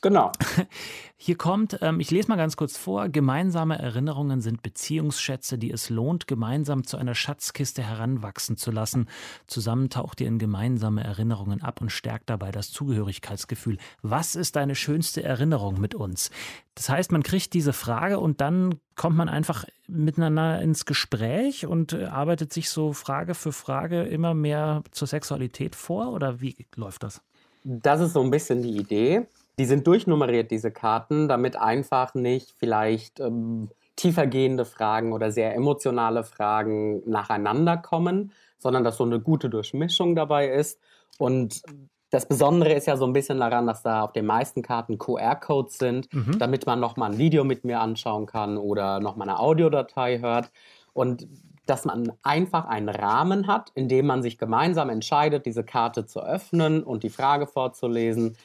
Genau. 0.06 0.32
Hier 1.18 1.36
kommt, 1.36 1.80
ähm, 1.82 2.00
ich 2.00 2.12
lese 2.12 2.28
mal 2.28 2.36
ganz 2.36 2.56
kurz 2.58 2.78
vor, 2.78 3.10
gemeinsame 3.10 3.80
Erinnerungen 3.80 4.40
sind 4.40 4.62
Beziehungsschätze, 4.62 5.58
die 5.58 5.72
es 5.72 5.90
lohnt, 5.90 6.28
gemeinsam 6.28 6.86
zu 6.86 6.98
einer 6.98 7.16
Schatzkiste 7.16 7.82
heranwachsen 7.82 8.56
zu 8.56 8.70
lassen. 8.70 9.08
Zusammen 9.48 9.90
taucht 9.90 10.22
ihr 10.22 10.28
in 10.28 10.38
gemeinsame 10.38 11.04
Erinnerungen 11.04 11.64
ab 11.64 11.82
und 11.82 11.92
stärkt 11.92 12.30
dabei 12.30 12.52
das 12.52 12.70
Zugehörigkeitsgefühl. 12.70 13.80
Was 14.04 14.36
ist 14.36 14.58
deine 14.58 14.76
schönste 14.76 15.24
Erinnerung 15.24 15.82
mit 15.82 15.96
uns? 15.96 16.30
Das 16.76 16.88
heißt, 16.88 17.12
man 17.12 17.24
kriegt 17.24 17.56
diese 17.56 17.74
Frage 17.74 18.20
und 18.20 18.42
dann 18.42 18.76
kommt 18.96 19.18
man 19.18 19.28
einfach 19.28 19.66
miteinander 19.88 20.62
ins 20.62 20.86
Gespräch 20.86 21.66
und 21.66 21.94
äh, 21.94 22.04
arbeitet 22.04 22.54
sich 22.54 22.70
so 22.70 22.94
Frage 22.94 23.34
für 23.34 23.52
Frage 23.52 24.04
immer 24.04 24.36
mehr 24.36 24.84
zur 24.92 25.08
Sexualität 25.08 25.76
vor 25.76 26.12
oder 26.12 26.42
wie 26.42 26.68
läuft 26.76 27.02
das? 27.02 27.24
Das 27.64 28.00
ist 28.02 28.14
so 28.14 28.22
ein 28.22 28.30
bisschen 28.30 28.62
die 28.62 28.78
Idee. 28.78 29.26
Die 29.58 29.66
sind 29.66 29.88
durchnummeriert, 29.88 30.52
diese 30.52 30.72
Karten, 30.72 31.28
damit 31.28 31.56
einfach 31.56 32.14
nicht 32.14 32.52
vielleicht 32.58 33.20
ähm, 33.20 33.70
tiefergehende 33.96 34.66
Fragen 34.66 35.14
oder 35.14 35.32
sehr 35.32 35.56
emotionale 35.56 36.24
Fragen 36.24 37.02
nacheinander 37.10 37.78
kommen, 37.78 38.32
sondern 38.58 38.84
dass 38.84 38.98
so 38.98 39.04
eine 39.06 39.20
gute 39.20 39.50
Durchmischung 39.50 40.16
dabei 40.16 40.50
ist. 40.50 40.80
Und 41.18 41.62
das 42.10 42.28
Besondere 42.28 42.74
ist 42.74 42.88
ja 42.88 42.98
so 42.98 43.06
ein 43.06 43.14
bisschen 43.14 43.40
daran, 43.40 43.68
dass 43.68 43.84
da 43.84 44.02
auf 44.02 44.12
den 44.12 44.26
meisten 44.26 44.62
Karten 44.62 44.98
QR-Codes 44.98 45.78
sind, 45.78 46.14
mhm. 46.14 46.38
damit 46.40 46.66
man 46.66 46.80
nochmal 46.80 47.12
ein 47.12 47.18
Video 47.18 47.44
mit 47.44 47.64
mir 47.64 47.80
anschauen 47.80 48.26
kann 48.26 48.58
oder 48.58 49.00
nochmal 49.00 49.30
eine 49.30 49.40
Audiodatei 49.40 50.20
hört. 50.20 50.52
Und 50.94 51.28
dass 51.66 51.84
man 51.84 52.14
einfach 52.22 52.66
einen 52.66 52.90
Rahmen 52.90 53.48
hat, 53.48 53.72
in 53.76 53.88
dem 53.88 54.06
man 54.06 54.22
sich 54.22 54.38
gemeinsam 54.38 54.90
entscheidet, 54.90 55.46
diese 55.46 55.64
Karte 55.64 56.06
zu 56.06 56.22
öffnen 56.22 56.84
und 56.84 57.04
die 57.04 57.10
Frage 57.10 57.48
vorzulesen, 57.48 58.38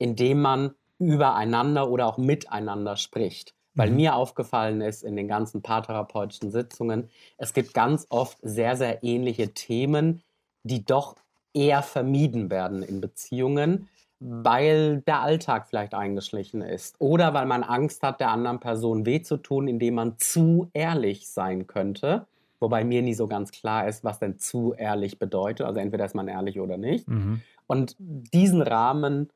indem 0.00 0.40
man 0.40 0.74
übereinander 0.98 1.88
oder 1.88 2.06
auch 2.06 2.18
miteinander 2.18 2.96
spricht. 2.96 3.54
Weil 3.74 3.90
mhm. 3.90 3.96
mir 3.96 4.14
aufgefallen 4.16 4.80
ist 4.80 5.04
in 5.04 5.14
den 5.14 5.28
ganzen 5.28 5.62
paartherapeutischen 5.62 6.50
Sitzungen, 6.50 7.08
es 7.38 7.52
gibt 7.52 7.72
ganz 7.72 8.06
oft 8.08 8.38
sehr, 8.42 8.76
sehr 8.76 9.04
ähnliche 9.04 9.54
Themen, 9.54 10.22
die 10.64 10.84
doch 10.84 11.14
eher 11.54 11.82
vermieden 11.82 12.50
werden 12.50 12.82
in 12.82 13.00
Beziehungen, 13.00 13.88
weil 14.18 15.00
der 15.02 15.20
Alltag 15.20 15.66
vielleicht 15.68 15.94
eingeschlichen 15.94 16.62
ist 16.62 16.96
oder 16.98 17.32
weil 17.32 17.46
man 17.46 17.62
Angst 17.62 18.02
hat, 18.02 18.20
der 18.20 18.30
anderen 18.30 18.60
Person 18.60 19.06
weh 19.06 19.22
zu 19.22 19.36
tun, 19.36 19.68
indem 19.68 19.94
man 19.94 20.18
zu 20.18 20.68
ehrlich 20.74 21.28
sein 21.28 21.66
könnte. 21.66 22.26
Wobei 22.58 22.84
mir 22.84 23.00
nie 23.02 23.14
so 23.14 23.26
ganz 23.26 23.52
klar 23.52 23.88
ist, 23.88 24.04
was 24.04 24.18
denn 24.18 24.38
zu 24.38 24.74
ehrlich 24.74 25.18
bedeutet. 25.18 25.66
Also 25.66 25.80
entweder 25.80 26.04
ist 26.04 26.14
man 26.14 26.28
ehrlich 26.28 26.60
oder 26.60 26.76
nicht. 26.76 27.08
Mhm. 27.08 27.40
Und 27.66 27.96
diesen 27.98 28.60
Rahmen 28.60 29.30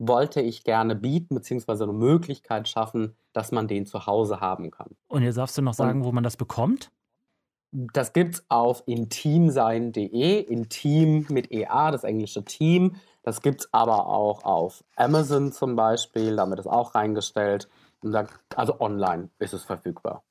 wollte 0.00 0.40
ich 0.40 0.64
gerne 0.64 0.96
bieten, 0.96 1.34
beziehungsweise 1.34 1.84
eine 1.84 1.92
Möglichkeit 1.92 2.68
schaffen, 2.68 3.14
dass 3.32 3.52
man 3.52 3.68
den 3.68 3.86
zu 3.86 4.06
Hause 4.06 4.40
haben 4.40 4.70
kann. 4.70 4.96
Und 5.08 5.22
jetzt 5.22 5.36
darfst 5.36 5.56
du 5.58 5.62
noch 5.62 5.74
sagen, 5.74 6.00
Und 6.00 6.06
wo 6.06 6.12
man 6.12 6.24
das 6.24 6.36
bekommt? 6.36 6.90
Das 7.70 8.12
gibt 8.12 8.34
es 8.34 8.44
auf 8.48 8.82
intimsein.de, 8.86 10.40
intim 10.40 11.26
mit 11.28 11.52
EA, 11.52 11.92
das 11.92 12.02
englische 12.02 12.44
Team. 12.44 12.96
Das 13.22 13.42
gibt 13.42 13.60
es 13.60 13.68
aber 13.72 14.06
auch 14.06 14.42
auf 14.44 14.82
Amazon 14.96 15.52
zum 15.52 15.76
Beispiel, 15.76 16.34
damit 16.34 16.58
ist 16.58 16.66
auch 16.66 16.94
reingestellt. 16.94 17.68
Da, 18.02 18.26
also 18.56 18.80
online 18.80 19.28
ist 19.38 19.52
es 19.52 19.62
verfügbar. 19.62 20.24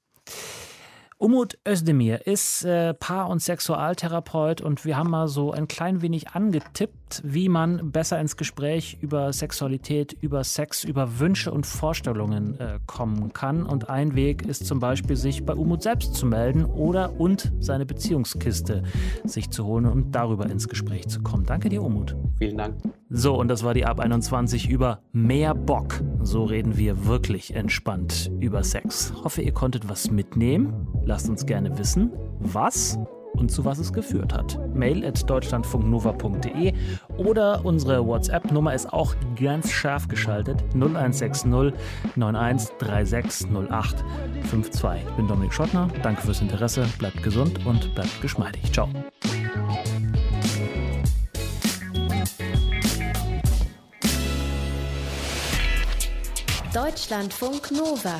Umut 1.22 1.58
Özdemir 1.68 2.26
ist 2.28 2.64
äh, 2.64 2.94
Paar- 2.94 3.28
und 3.28 3.42
Sexualtherapeut 3.42 4.62
und 4.62 4.86
wir 4.86 4.96
haben 4.96 5.10
mal 5.10 5.28
so 5.28 5.52
ein 5.52 5.68
klein 5.68 6.02
wenig 6.02 6.30
angetippt, 6.30 7.22
wie 7.26 7.50
man 7.50 7.92
besser 7.92 8.22
ins 8.22 8.38
Gespräch 8.38 9.00
über 9.02 9.34
Sexualität, 9.34 10.16
über 10.22 10.46
Sex, 10.46 10.86
über 10.86 11.20
Wünsche 11.20 11.52
und 11.52 11.66
Vorstellungen 11.66 12.58
äh, 12.58 12.80
kommen 12.86 13.34
kann. 13.34 13.66
Und 13.66 13.90
ein 13.90 14.16
Weg 14.16 14.44
ist 14.44 14.66
zum 14.66 14.80
Beispiel, 14.80 15.18
sich 15.18 15.46
bei 15.46 15.56
Umut 15.56 15.84
selbst 15.84 16.16
zu 16.16 16.26
melden 16.26 16.64
oder 16.64 17.20
und 17.20 17.52
seine 17.60 17.86
Beziehungskiste 17.86 18.84
sich 19.26 19.50
zu 19.50 19.66
holen 19.66 19.88
und 19.88 20.16
darüber 20.16 20.46
ins 20.46 20.70
Gespräch 20.70 21.10
zu 21.10 21.22
kommen. 21.22 21.46
Danke 21.46 21.68
dir, 21.68 21.84
Umut. 21.84 22.16
Vielen 22.38 22.58
Dank. 22.58 22.78
So, 23.10 23.38
und 23.38 23.50
das 23.50 23.64
war 23.64 23.74
die 23.74 23.86
Ab 23.86 24.00
21 24.00 24.70
über 24.70 25.02
mehr 25.12 25.54
Bock. 25.54 26.02
So 26.22 26.46
reden 26.46 26.78
wir 26.78 27.08
wirklich 27.08 27.56
entspannt 27.56 28.32
über 28.40 28.64
Sex. 28.64 29.12
Hoffe, 29.24 29.42
ihr 29.42 29.52
konntet 29.52 29.90
was 29.90 30.12
mitnehmen. 30.12 30.88
Lasst 31.10 31.28
uns 31.28 31.46
gerne 31.48 31.76
wissen, 31.80 32.12
was 32.38 33.00
und 33.34 33.50
zu 33.50 33.66
was 33.66 33.80
es 33.80 33.92
geführt 33.92 34.32
hat. 34.32 34.60
Mail 34.76 35.04
at 35.04 35.28
deutschlandfunknova.de 35.28 36.72
oder 37.18 37.66
unsere 37.66 38.06
WhatsApp-Nummer 38.06 38.76
ist 38.76 38.94
auch 38.94 39.16
ganz 39.36 39.72
scharf 39.72 40.08
geschaltet 40.08 40.64
0160 40.76 41.74
91360852. 42.16 44.98
Ich 45.08 45.16
bin 45.16 45.28
Dominik 45.28 45.52
Schottner, 45.52 45.88
danke 46.04 46.22
fürs 46.22 46.42
Interesse, 46.42 46.86
bleibt 47.00 47.24
gesund 47.24 47.66
und 47.66 47.96
bleibt 47.96 48.22
geschmeidig. 48.22 48.72
Ciao. 48.72 48.88
Deutschlandfunk 56.72 57.72
Nova 57.72 58.20